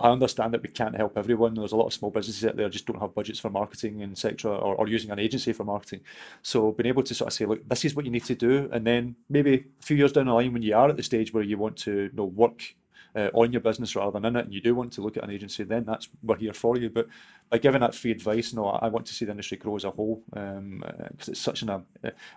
[0.00, 1.54] I understand that we can't help everyone.
[1.54, 4.50] There's a lot of small businesses out there just don't have budgets for marketing, etc.,
[4.50, 6.00] or, or using an agency for marketing.
[6.42, 8.68] So being able to sort of say, look, this is what you need to do,
[8.72, 11.32] and then maybe a few years down the line when you are at the stage
[11.32, 12.74] where you want to you know, work
[13.16, 15.24] uh, on your business rather than in it, and you do want to look at
[15.24, 16.90] an agency, then that's we're here for you.
[16.90, 17.06] But
[17.50, 19.90] by giving that free advice, no, I, want to see the industry grow as a
[19.90, 21.80] whole because um, uh, it's such an uh,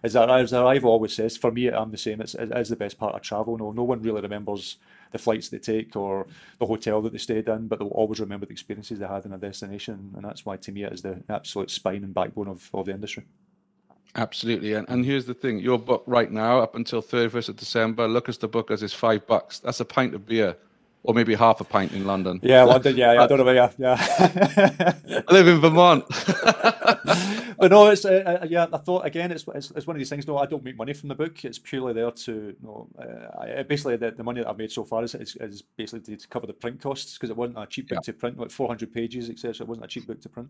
[0.04, 1.36] as as Arival always says.
[1.36, 2.22] For me, I'm the same.
[2.22, 3.58] It's, it is the best part of travel.
[3.58, 4.78] No, no one really remembers
[5.12, 6.28] the flights they take or
[6.60, 9.34] the hotel that they stayed in, but they'll always remember the experiences they had in
[9.34, 12.70] a destination, and that's why to me it is the absolute spine and backbone of,
[12.74, 13.24] of the industry.
[14.16, 14.74] Absolutely.
[14.74, 18.28] And, and here's the thing your book right now, up until 31st of December, look
[18.30, 19.60] as the book as is five bucks.
[19.60, 20.56] That's a pint of beer
[21.08, 22.38] or maybe half a pint in London.
[22.44, 22.98] Yeah, London.
[22.98, 23.56] Yeah, yeah I don't know where.
[23.56, 23.96] Yeah, yeah.
[25.28, 26.04] I live in Vermont.
[27.58, 28.68] but no, it's uh, uh, yeah.
[28.74, 30.28] I thought again, it's, it's, it's one of these things.
[30.28, 31.46] No, I don't make money from the book.
[31.46, 34.84] It's purely there to you know, uh, basically the, the money that I've made so
[34.84, 37.88] far is, is, is basically to cover the print costs because it wasn't a cheap
[37.88, 38.12] book yeah.
[38.12, 39.64] to print, like 400 pages, etc.
[39.64, 40.50] It wasn't a cheap book to print.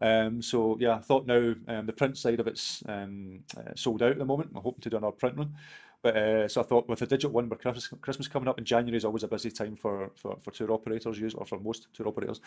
[0.00, 4.02] Um, so yeah, I thought now um, the print side of it's um, uh, sold
[4.02, 4.50] out at the moment.
[4.52, 5.54] I'm hoping to do another print run.
[6.02, 8.64] But uh, so I thought with the digital one, where Christmas, Christmas coming up in
[8.64, 11.86] January is always a busy time for, for, for tour operators, use or for most
[11.94, 12.40] tour operators.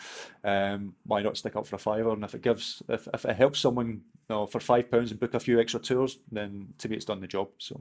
[0.44, 2.10] Um, why not stick up for a fiver?
[2.10, 5.18] And if it gives, if, if it helps someone you know, for five pounds and
[5.18, 7.48] book a few extra tours, then to me it's done the job.
[7.58, 7.80] So.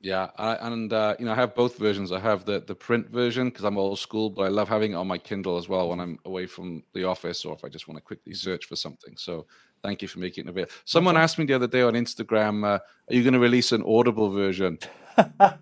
[0.00, 2.12] Yeah, I, and uh, you know I have both versions.
[2.12, 4.96] I have the the print version because I'm old school, but I love having it
[4.96, 7.88] on my Kindle as well when I'm away from the office or if I just
[7.88, 9.16] want to quickly search for something.
[9.16, 9.46] So
[9.84, 10.72] Thank you for making it available.
[10.86, 13.82] Someone asked me the other day on Instagram, uh, "Are you going to release an
[13.86, 14.78] Audible version?"
[15.40, 15.54] uh,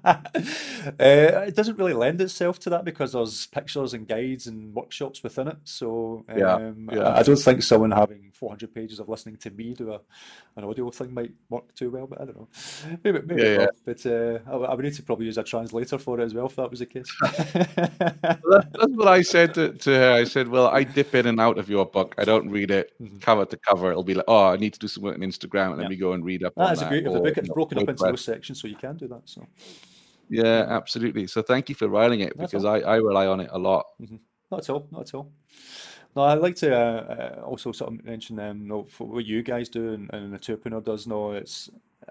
[0.99, 5.49] it doesn't really lend itself to that because there's pictures and guides and workshops within
[5.49, 5.57] it.
[5.65, 7.15] So um, yeah, yeah.
[7.15, 10.01] I don't think someone having 400 pages of listening to me do a,
[10.57, 12.07] an audio thing might work too well.
[12.07, 12.49] But I don't know.
[13.05, 13.67] Maybe, maybe yeah, yeah.
[13.85, 16.47] But uh, I, I, would need to probably use a translator for it as well
[16.47, 17.15] if that was the case.
[17.23, 20.13] that's what I said to, to, her.
[20.13, 22.15] I said, "Well, I dip in and out of your book.
[22.19, 23.19] I don't read it mm-hmm.
[23.19, 23.91] cover to cover.
[23.91, 25.97] It'll be like, oh, I need to do some work on Instagram, and then we
[25.97, 27.07] go and read up." That's a great.
[27.07, 29.23] If the book is broken up into those sections, so you can do that.
[29.27, 29.42] So.
[30.29, 31.27] Yeah, absolutely.
[31.27, 33.87] So thank you for writing it because I, I rely on it a lot.
[34.01, 34.17] Mm-hmm.
[34.51, 34.89] Not at all.
[34.91, 35.31] Not at all.
[36.15, 39.25] No, I'd like to uh, uh, also sort of mention um, you know, for what
[39.25, 41.07] you guys do and, and the Tourpreneur does.
[41.07, 41.71] No, it's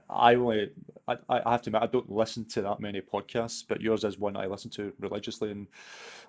[0.09, 0.71] I only
[1.07, 4.17] I, I have to admit I don't listen to that many podcasts, but yours is
[4.17, 5.67] one I listen to religiously, and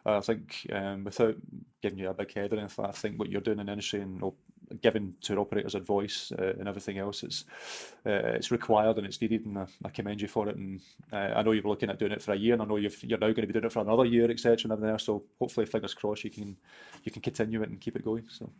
[0.04, 1.36] I think um, without
[1.82, 4.00] giving you a big head or anything, I think what you're doing in the industry
[4.00, 4.22] and
[4.80, 7.44] giving tour operators advice uh, and everything else, it's
[8.06, 10.56] uh, it's required and it's needed, and I, I commend you for it.
[10.56, 10.80] And
[11.12, 12.76] uh, I know you were looking at doing it for a year, and I know
[12.76, 14.64] you are now going to be doing it for another year, etc.
[14.64, 15.04] And everything else.
[15.04, 16.56] So hopefully, fingers crossed, you can
[17.04, 18.24] you can continue it and keep it going.
[18.28, 18.50] So.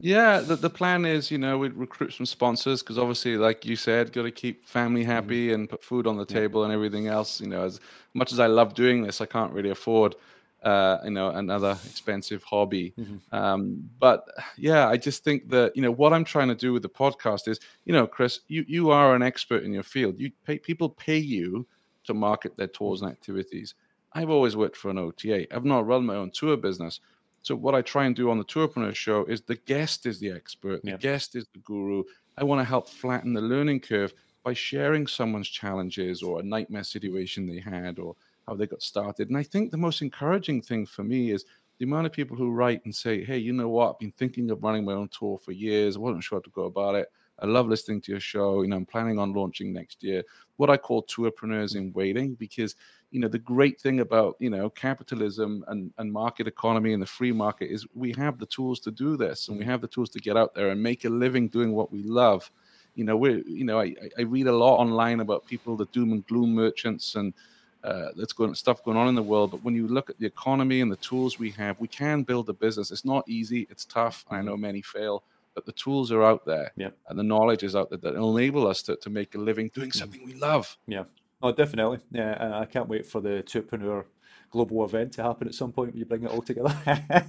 [0.00, 3.76] Yeah, the, the plan is, you know, we recruit some sponsors because obviously, like you
[3.76, 5.10] said, got to keep family mm-hmm.
[5.10, 5.54] happy mm-hmm.
[5.54, 7.40] and put food on the table and everything else.
[7.40, 7.80] You know, as
[8.14, 10.16] much as I love doing this, I can't really afford
[10.62, 12.92] uh, you know, another expensive hobby.
[12.98, 13.34] Mm-hmm.
[13.34, 14.26] Um, but
[14.56, 17.48] yeah, I just think that you know what I'm trying to do with the podcast
[17.48, 20.18] is, you know, Chris, you you are an expert in your field.
[20.18, 21.66] You pay people pay you
[22.04, 23.74] to market their tours and activities.
[24.12, 25.54] I've always worked for an OTA.
[25.54, 27.00] I've not run my own tour business.
[27.42, 30.30] So what I try and do on the Tourpreneur show is the guest is the
[30.30, 32.04] expert, the guest is the guru.
[32.36, 34.12] I want to help flatten the learning curve
[34.44, 38.14] by sharing someone's challenges or a nightmare situation they had or
[38.46, 39.28] how they got started.
[39.28, 41.44] And I think the most encouraging thing for me is
[41.78, 43.90] the amount of people who write and say, Hey, you know what?
[43.90, 45.96] I've been thinking of running my own tour for years.
[45.96, 47.10] I wasn't sure how to go about it.
[47.38, 48.62] I love listening to your show.
[48.62, 50.22] You know, I'm planning on launching next year.
[50.56, 52.76] What I call tourpreneurs in waiting, because
[53.10, 57.06] you know the great thing about you know capitalism and, and market economy and the
[57.06, 59.70] free market is we have the tools to do this and we mm-hmm.
[59.70, 62.50] have the tools to get out there and make a living doing what we love
[62.94, 66.12] you know we're you know I, I read a lot online about people the doom
[66.12, 67.34] and gloom merchants and
[67.82, 69.50] uh, that's going stuff going on in the world.
[69.50, 72.48] But when you look at the economy and the tools we have, we can build
[72.48, 72.90] a business.
[72.90, 73.66] It's not easy.
[73.70, 74.24] It's tough.
[74.30, 74.46] I mm-hmm.
[74.46, 75.22] know many fail,
[75.54, 76.90] but the tools are out there, yeah.
[77.08, 79.88] and the knowledge is out there that enable us to, to make a living doing
[79.88, 79.98] mm-hmm.
[79.98, 80.76] something we love.
[80.86, 81.04] Yeah,
[81.42, 81.98] oh, definitely.
[82.10, 84.04] Yeah, and I can't wait for the Tourpreneur
[84.50, 86.76] global event to happen at some point when you bring it all together.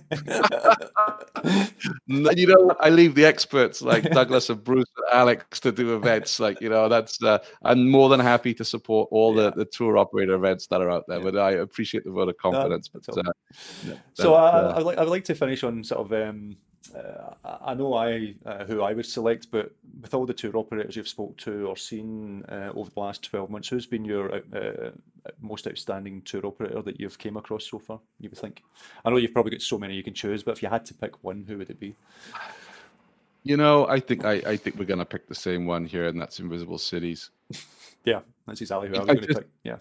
[2.08, 6.40] you know, I leave the experts like Douglas and Bruce and Alex to do events.
[6.40, 9.52] Like, you know, that's uh, I'm more than happy to support all yeah.
[9.52, 11.20] the, the tour operator events that are out there.
[11.20, 11.24] Yeah.
[11.24, 12.90] But I appreciate the vote of confidence.
[12.90, 13.22] but uh,
[14.14, 16.58] so I, I, would like, I would like to finish on sort of um,
[16.96, 19.72] uh, I know I uh, who I would select, but
[20.02, 23.50] with all the tour operators you've spoke to or seen uh, over the last twelve
[23.50, 24.92] months, who's been your uh, uh,
[25.40, 28.00] most outstanding tour operator that you've came across so far?
[28.20, 28.64] You would think.
[29.06, 30.94] I know you've probably got so many you can choose, but if you had to
[30.94, 31.96] pick one, who would it be?
[33.44, 36.20] You know, I think I, I think we're gonna pick the same one here, and
[36.20, 37.30] that's Invisible Cities.
[38.06, 39.48] yeah, that's exactly who I was going to pick.
[39.64, 39.78] Yeah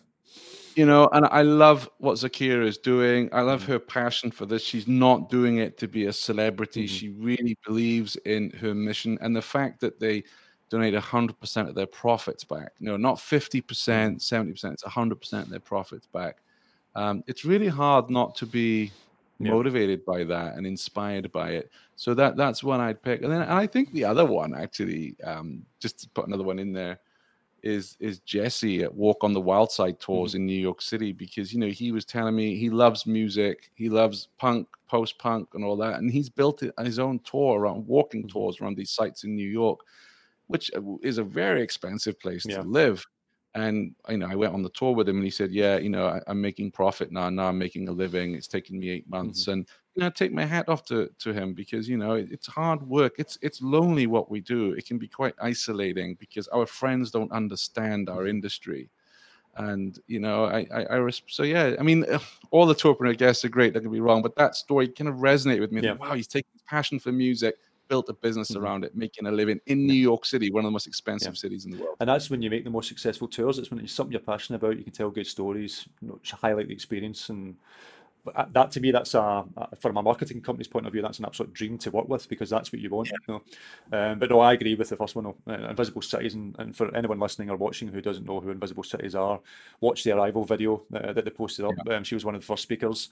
[0.81, 3.29] you know, and I love what Zakia is doing.
[3.35, 3.73] I love mm-hmm.
[3.73, 4.63] her passion for this.
[4.63, 6.85] She's not doing it to be a celebrity.
[6.85, 6.95] Mm-hmm.
[6.95, 10.25] She really believes in her mission and the fact that they
[10.71, 12.73] donate 100% of their profits back.
[12.79, 14.69] You know, not 50%, 70%, mm-hmm.
[14.69, 16.39] it's 100% of their profits back.
[16.95, 18.91] Um, it's really hard not to be
[19.39, 19.51] yeah.
[19.51, 21.71] motivated by that and inspired by it.
[21.97, 23.21] So that that's one I'd pick.
[23.21, 26.59] And then and I think the other one actually, um, just to put another one
[26.59, 27.01] in there,
[27.63, 30.41] is is Jesse at Walk on the Wild Side tours mm-hmm.
[30.41, 33.89] in New York City because you know he was telling me he loves music, he
[33.89, 38.23] loves punk, post punk, and all that, and he's built his own tour around walking
[38.23, 38.39] mm-hmm.
[38.39, 39.81] tours around these sites in New York,
[40.47, 42.57] which uh, is a very expensive place yeah.
[42.57, 43.05] to live.
[43.55, 45.89] And you know, I went on the tour with him, and he said, "Yeah, you
[45.89, 47.29] know, I, am making profit now.
[47.31, 48.35] Now I'm making a living.
[48.35, 49.53] It's taken me eight months, mm-hmm.
[49.53, 52.83] and you know, take my hat off to to him because you know it's hard
[52.83, 53.15] work.
[53.19, 54.73] It's it's lonely what we do.
[54.73, 58.89] It can be quite isolating because our friends don't understand our industry,
[59.57, 61.75] and you know, I I, I so yeah.
[61.79, 62.05] I mean,
[62.51, 63.75] all the tourpreneur guests are great.
[63.75, 65.83] Don't get me wrong, but that story kind of resonated with me.
[65.83, 65.95] Yeah.
[65.95, 67.57] Wow, he's taking his passion for music
[67.91, 68.65] built a business mm-hmm.
[68.65, 71.39] around it, making a living in New York City, one of the most expensive yeah.
[71.39, 71.97] cities in the world.
[72.01, 73.59] And that's when you make the most successful tours.
[73.59, 74.79] It's when it's something you're passionate about.
[74.79, 77.57] You can tell good stories, you know, highlight the experience, and
[78.35, 79.45] uh, that to me, that's a
[79.79, 82.51] from a marketing company's point of view, that's an absolute dream to work with because
[82.51, 83.09] that's what you want.
[83.09, 83.17] Yeah.
[83.29, 83.43] You
[83.93, 83.99] know?
[83.99, 85.27] um, but no, I agree with the first one.
[85.27, 88.83] Uh, Invisible Cities, and, and, for anyone listening or watching who doesn't know who Invisible
[88.83, 89.41] Cities are,
[89.81, 91.75] watch the Arival video uh, that they posted up.
[91.87, 91.97] Yeah.
[91.97, 93.09] Um, she was one of the first speakers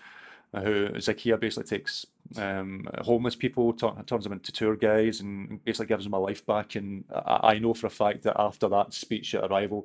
[0.54, 2.06] who Zakia basically takes
[2.36, 6.44] um, homeless people, t- turns them into tour guides, and basically gives them a life
[6.46, 6.74] back.
[6.74, 9.84] And I, I know for a fact that after that speech at Arival,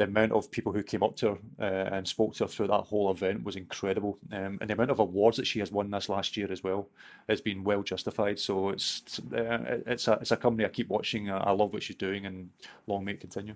[0.00, 2.68] the amount of people who came up to her uh, and spoke to her through
[2.68, 4.18] that whole event was incredible.
[4.32, 6.88] Um, and the amount of awards that she has won this last year as well
[7.28, 8.38] has been well justified.
[8.38, 11.30] So it's uh, it's a it's a company I keep watching.
[11.30, 12.48] I love what she's doing, and
[12.86, 13.54] long may it continue.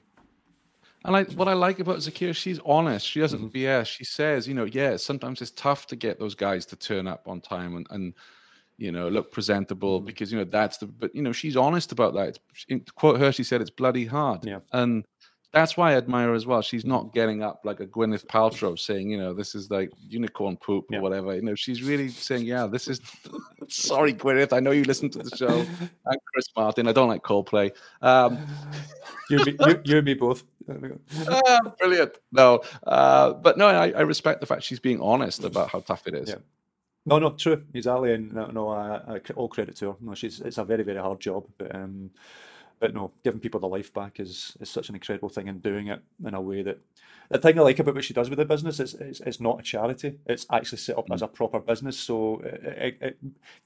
[1.07, 3.07] And like what I like about Zakia, she's honest.
[3.07, 3.57] She doesn't mm-hmm.
[3.57, 3.86] BS.
[3.86, 7.26] She says, you know, yeah, sometimes it's tough to get those guys to turn up
[7.26, 8.14] on time and, and
[8.76, 10.07] you know, look presentable mm-hmm.
[10.07, 10.86] because you know that's the.
[10.88, 12.38] But you know, she's honest about that.
[12.68, 14.61] in, quote her, she said, "It's bloody hard." Yeah.
[14.72, 15.05] And
[15.55, 16.61] that's why I admire her as well.
[16.62, 20.57] She's not getting up like a Gwyneth Paltrow saying, you know, this is like unicorn
[20.57, 21.00] poop or yeah.
[21.00, 21.34] whatever.
[21.34, 23.00] You know, she's really saying, yeah, this is.
[23.68, 24.52] Sorry, Gwyneth.
[24.52, 25.64] I know you listen to the show.
[26.07, 26.88] I'm Chris Martin.
[26.88, 27.70] I don't like Coldplay.
[28.02, 28.44] Um,
[29.30, 30.42] you, and me, you, you, and me both.
[31.28, 32.18] ah, brilliant.
[32.32, 36.07] No, uh, but no, I, I, respect the fact she's being honest about how tough
[36.09, 36.30] it is.
[36.30, 36.36] Yeah.
[37.07, 39.96] No, no, true, exactly, and no, no I, I, all credit to her.
[40.00, 42.11] No, she's it's a very, very hard job, but um,
[42.81, 45.89] but no, giving people the life back is is such an incredible thing, and doing
[45.89, 46.79] it in a way that
[47.31, 49.61] the thing I like about what she does with the business is it's, it's not
[49.61, 51.14] a charity; it's actually set up mm.
[51.14, 51.99] as a proper business.
[51.99, 53.18] So it, it,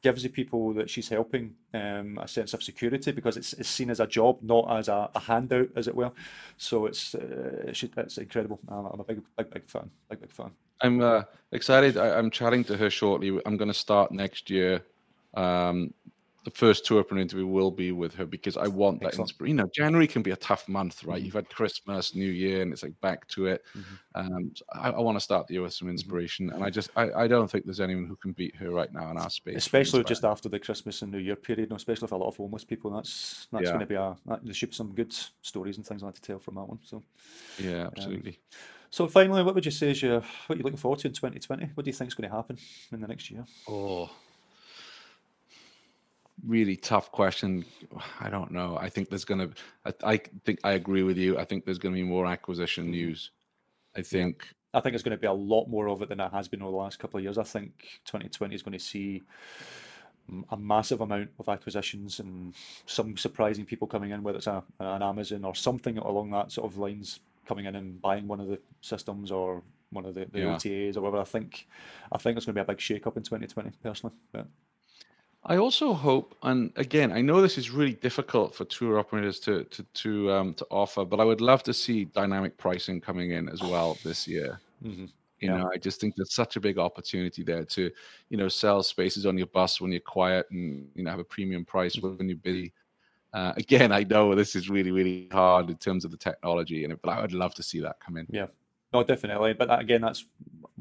[0.03, 3.91] gives the people that she's helping um, a sense of security because it's, it's seen
[3.91, 6.13] as a job, not as a, a handout, as it were.
[6.57, 8.61] So it's uh, it's incredible.
[8.69, 10.51] I'm a big big big fan, big big fan.
[10.81, 11.97] I'm uh, excited.
[11.97, 13.41] I, am chatting to her shortly.
[13.45, 14.83] I'm going to start next year.
[15.35, 15.93] Um,
[16.45, 19.57] the first Tourpreneur interview will be with her because I want that inspiration.
[19.57, 21.17] You know, January can be a tough month, right?
[21.17, 21.25] Mm-hmm.
[21.25, 23.65] You've had Christmas, New Year, and it's like back to it.
[23.77, 23.95] Mm-hmm.
[24.15, 25.93] Um, so I, I want to start the year with some mm-hmm.
[25.93, 26.57] inspiration, mm-hmm.
[26.57, 29.11] and I just I, I don't think there's anyone who can beat her right now
[29.11, 29.57] in our space.
[29.57, 32.65] Especially just after the Christmas and New Year period, especially for a lot of homeless
[32.65, 32.93] people.
[32.93, 33.71] That's that's yeah.
[33.71, 36.23] going to be a there should be some good stories and things I like to
[36.23, 36.79] tell from that one.
[36.83, 37.03] So
[37.59, 38.31] yeah, um, absolutely.
[38.31, 38.59] Um,
[38.91, 41.73] so finally, what would you say is your what you're looking forward to in 2020?
[41.75, 42.59] What do you think is going to happen
[42.93, 43.45] in the next year?
[43.69, 44.11] Oh,
[46.47, 47.65] really tough question.
[48.21, 48.79] I don't know.
[48.81, 49.95] I think there's going to.
[50.05, 51.39] I, think I agree with you.
[51.39, 52.93] I think there's going to be more acquisition mm-hmm.
[52.93, 53.31] news.
[53.97, 56.33] I think I think there's going to be a lot more of it than it
[56.33, 57.39] has been over the last couple of years.
[57.39, 57.73] I think
[58.05, 59.23] 2020 is going to see
[60.51, 65.03] a massive amount of acquisitions and some surprising people coming in, whether it's a, an
[65.03, 68.59] Amazon or something along that sort of lines, coming in and buying one of the
[68.83, 70.55] systems or one of the, the yeah.
[70.55, 71.23] OTAs or whatever.
[71.23, 71.67] I think
[72.13, 74.15] I think it's going to be a big shake up in 2020 personally.
[74.33, 74.47] But.
[75.49, 79.65] I also hope, and again, I know this is really difficult for tour operators to
[79.65, 83.49] to to um, to offer, but I would love to see dynamic pricing coming in
[83.49, 84.61] as well this year.
[84.85, 85.07] Mm-hmm.
[85.41, 85.57] You yeah.
[85.57, 87.91] know, I just think there's such a big opportunity there to,
[88.29, 91.25] you know, sell spaces on your bus when you're quiet and you know have a
[91.25, 92.19] premium price mm-hmm.
[92.19, 92.73] when you're busy.
[93.33, 97.01] Uh, again, I know this is really really hard in terms of the technology, and
[97.01, 98.27] but I would love to see that come in.
[98.29, 98.49] Yeah,
[98.93, 99.55] no, definitely.
[99.55, 100.27] But that, again, that's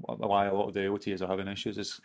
[0.08, 1.78] why a lot of the OTAs are having issues.
[1.78, 2.02] Is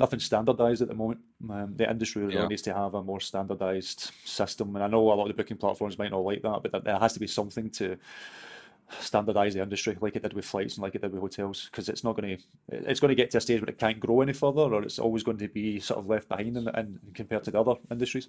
[0.00, 1.20] nothing standardised at the moment.
[1.48, 2.46] Um, the industry really yeah.
[2.46, 5.56] needs to have a more standardised system, and I know a lot of the booking
[5.56, 7.96] platforms might not like that, but there has to be something to
[9.00, 11.88] standardise the industry like it did with flights and like it did with hotels because
[11.88, 14.20] it's not going to it's going to get to a stage where it can't grow
[14.20, 17.42] any further or it's always going to be sort of left behind in, in compared
[17.44, 18.28] to the other industries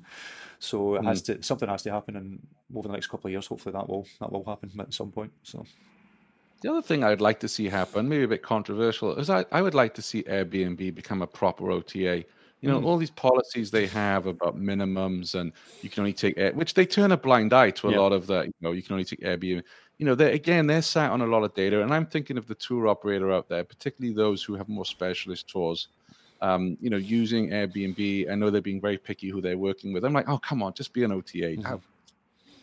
[0.59, 1.05] so it mm.
[1.05, 2.39] has to something has to happen and
[2.76, 5.32] over the next couple of years hopefully that will that will happen at some point
[5.43, 5.65] so
[6.64, 9.61] the other thing I'd like to see happen, maybe a bit controversial, is I, I
[9.61, 12.24] would like to see Airbnb become a proper OTA.
[12.61, 12.86] You know, mm.
[12.86, 15.51] all these policies they have about minimums and
[15.82, 17.99] you can only take, which they turn a blind eye to a yeah.
[17.99, 18.45] lot of that.
[18.45, 19.61] You know, you can only take Airbnb.
[19.97, 21.84] You know, they again, they're sat on a lot of data.
[21.84, 25.49] And I'm thinking of the tour operator out there, particularly those who have more specialist
[25.49, 25.89] tours.
[26.41, 28.32] Um, you know, using Airbnb.
[28.32, 30.03] I know they're being very picky who they're working with.
[30.03, 31.57] I'm like, oh, come on, just be an OTA.
[31.57, 31.76] Mm-hmm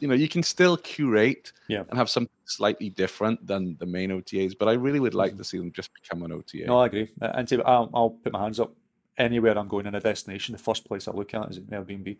[0.00, 1.84] you know you can still curate yeah.
[1.88, 4.56] and have something slightly different than the main OTAs.
[4.58, 5.38] But I really would like mm-hmm.
[5.38, 6.66] to see them just become an OTA.
[6.66, 7.10] No, I agree.
[7.20, 8.74] And to, I'll, I'll put my hands up
[9.18, 10.52] anywhere I'm going in a destination.
[10.52, 12.16] The first place I look at is Airbnb.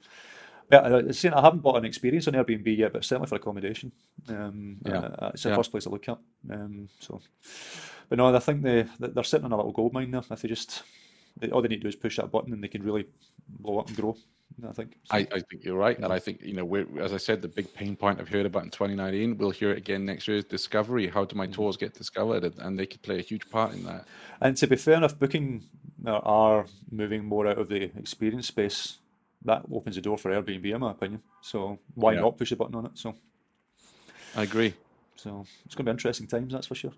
[0.69, 3.91] But uh, I haven't bought an experience on Airbnb yet, but certainly for accommodation,
[4.29, 4.99] um, yeah.
[4.99, 5.57] Uh, it's the yeah.
[5.57, 6.19] first place I look at.
[6.49, 7.21] Um, so,
[8.09, 10.23] but no, I think they they're sitting on a little gold mine there.
[10.31, 10.85] If they just
[11.37, 13.07] they, all they need to do is push that button, and they can really
[13.49, 14.17] blow up and grow.
[14.69, 14.97] I think.
[15.05, 15.17] So.
[15.17, 17.49] I, I think you're right, and I think you know, we're, as I said, the
[17.49, 20.45] big pain point I've heard about in 2019, we'll hear it again next year is
[20.45, 21.09] discovery.
[21.09, 21.53] How do my mm-hmm.
[21.53, 22.45] tours get discovered?
[22.59, 24.07] And they could play a huge part in that.
[24.41, 25.65] And to be fair enough, booking
[26.07, 28.99] are moving more out of the experience space.
[29.45, 31.23] That opens the door for Airbnb, in my opinion.
[31.41, 32.21] So why yeah.
[32.21, 32.93] not push a button on it?
[32.95, 33.15] So
[34.37, 34.75] I agree.
[35.17, 36.93] So it's going to be interesting times, that's for sure.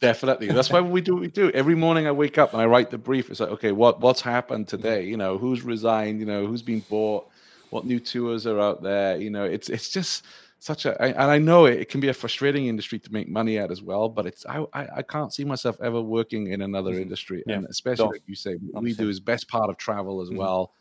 [0.00, 0.48] Definitely.
[0.48, 1.50] That's why we do what we do.
[1.50, 3.30] Every morning I wake up and I write the brief.
[3.30, 5.04] It's like, okay, what what's happened today?
[5.04, 6.20] You know, who's resigned?
[6.20, 7.28] You know, who's been bought?
[7.68, 9.18] What new tours are out there?
[9.18, 10.24] You know, it's it's just
[10.58, 13.58] such a and I know it, it can be a frustrating industry to make money
[13.58, 14.08] at as well.
[14.08, 17.02] But it's I I, I can't see myself ever working in another mm-hmm.
[17.02, 17.56] industry, yeah.
[17.56, 20.38] and especially like you say, we do is best part of travel as mm-hmm.
[20.38, 20.72] well.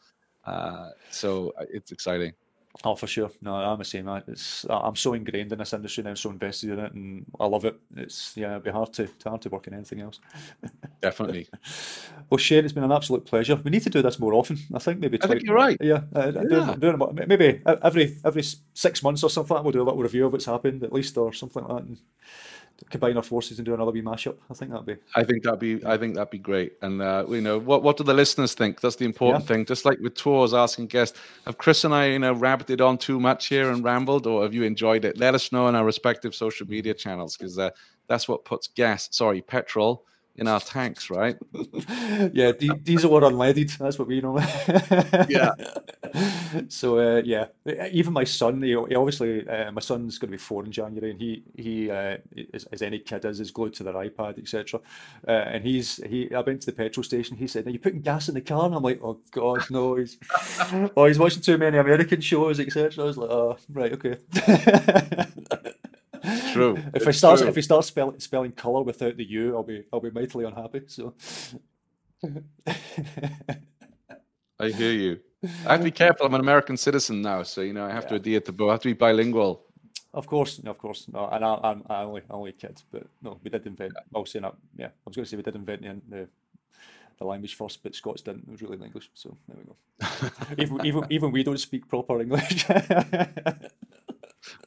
[0.46, 2.32] Uh, so uh, it's exciting.
[2.84, 3.32] Oh, for sure.
[3.42, 4.08] No, I'm the same.
[4.28, 7.66] It's I'm so ingrained in this industry now, so invested in it, and I love
[7.66, 7.76] it.
[7.98, 10.20] It's yeah, it'd be hard to hard to work in anything else.
[11.02, 11.48] Definitely.
[12.30, 13.56] well, Shane, it's been an absolute pleasure.
[13.56, 14.60] We need to do this more often.
[14.74, 15.20] I think maybe.
[15.22, 15.78] I think you're right.
[15.82, 16.76] Yeah, uh, yeah.
[16.78, 18.44] Doing, doing, maybe every every
[18.74, 19.62] six months or something.
[19.62, 21.88] We'll do a little review of what's happened at least, or something like that.
[21.88, 21.98] And,
[22.90, 24.38] combine our forces and do another wee mashup.
[24.50, 24.96] I think that'd be.
[25.16, 25.86] I think that'd be.
[25.86, 26.74] I think that'd be great.
[26.82, 28.82] And uh, you know, what what do the listeners think?
[28.82, 29.48] That's the important yeah.
[29.48, 29.66] thing.
[29.66, 33.20] Just like with tours, asking guests, have Chris and I, you know, rabbited on too
[33.20, 35.18] much here and rambled, or have you enjoyed it?
[35.18, 37.72] Let us know on our respective social media channels because uh,
[38.08, 40.06] that's what puts gas, sorry, petrol
[40.40, 41.38] in our tanks, right?
[42.34, 43.78] yeah, diesel or unleaded.
[43.78, 44.40] That's what we know.
[45.30, 45.52] yeah.
[46.70, 47.48] So uh, yeah,
[47.92, 48.62] even my son.
[48.62, 51.92] He, he obviously, uh, my son's going to be four in January, and he he
[51.92, 52.18] uh,
[52.54, 54.80] as, as, any kid is, is glued to their iPad, etc.
[55.28, 56.34] Uh, and he's he.
[56.34, 57.38] I went to the petrol station.
[57.38, 59.96] He said, "Are you putting gas in the car?" And I'm like, "Oh God, no!"
[59.96, 60.18] He's
[60.96, 63.04] oh, he's watching too many American shows, etc.
[63.04, 64.18] I was like, "Oh, right, okay."
[66.54, 66.78] True.
[66.94, 70.00] if I start if he starts spelling spelling color without the U, I'll be I'll
[70.00, 70.82] be mightily unhappy.
[70.88, 71.14] So.
[74.60, 75.20] I hear you.
[75.66, 76.26] I have to be careful.
[76.26, 78.10] I'm an American citizen now, so you know I have yeah.
[78.10, 78.70] to adhere to both.
[78.70, 79.66] I have to be bilingual.
[80.14, 81.08] Of course, of course.
[81.12, 83.94] No, and I, I'm I only I only kid, but no, we did invent.
[83.96, 84.02] Yeah.
[84.16, 84.56] I was saying that.
[84.78, 86.28] Yeah, I was going to say we did invent the, the
[87.20, 88.44] the language first, but Scots didn't.
[88.48, 89.10] It was really English.
[89.14, 89.76] So there we go.
[90.58, 92.66] even even even we don't speak proper English.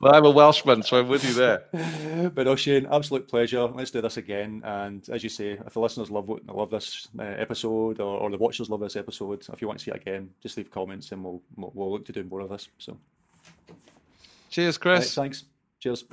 [0.00, 2.30] Well, I'm a Welshman, so I'm with you there.
[2.34, 3.62] but no, Shane, absolute pleasure.
[3.64, 4.62] Let's do this again.
[4.64, 8.38] And as you say, if the listeners love love this uh, episode or, or the
[8.38, 11.24] watchers love this episode, if you want to see it again, just leave comments and
[11.24, 12.68] we'll we'll, we'll look to do more of this.
[12.78, 12.96] So,
[14.50, 15.16] cheers, Chris.
[15.16, 15.44] Right, thanks.
[15.80, 16.04] Cheers.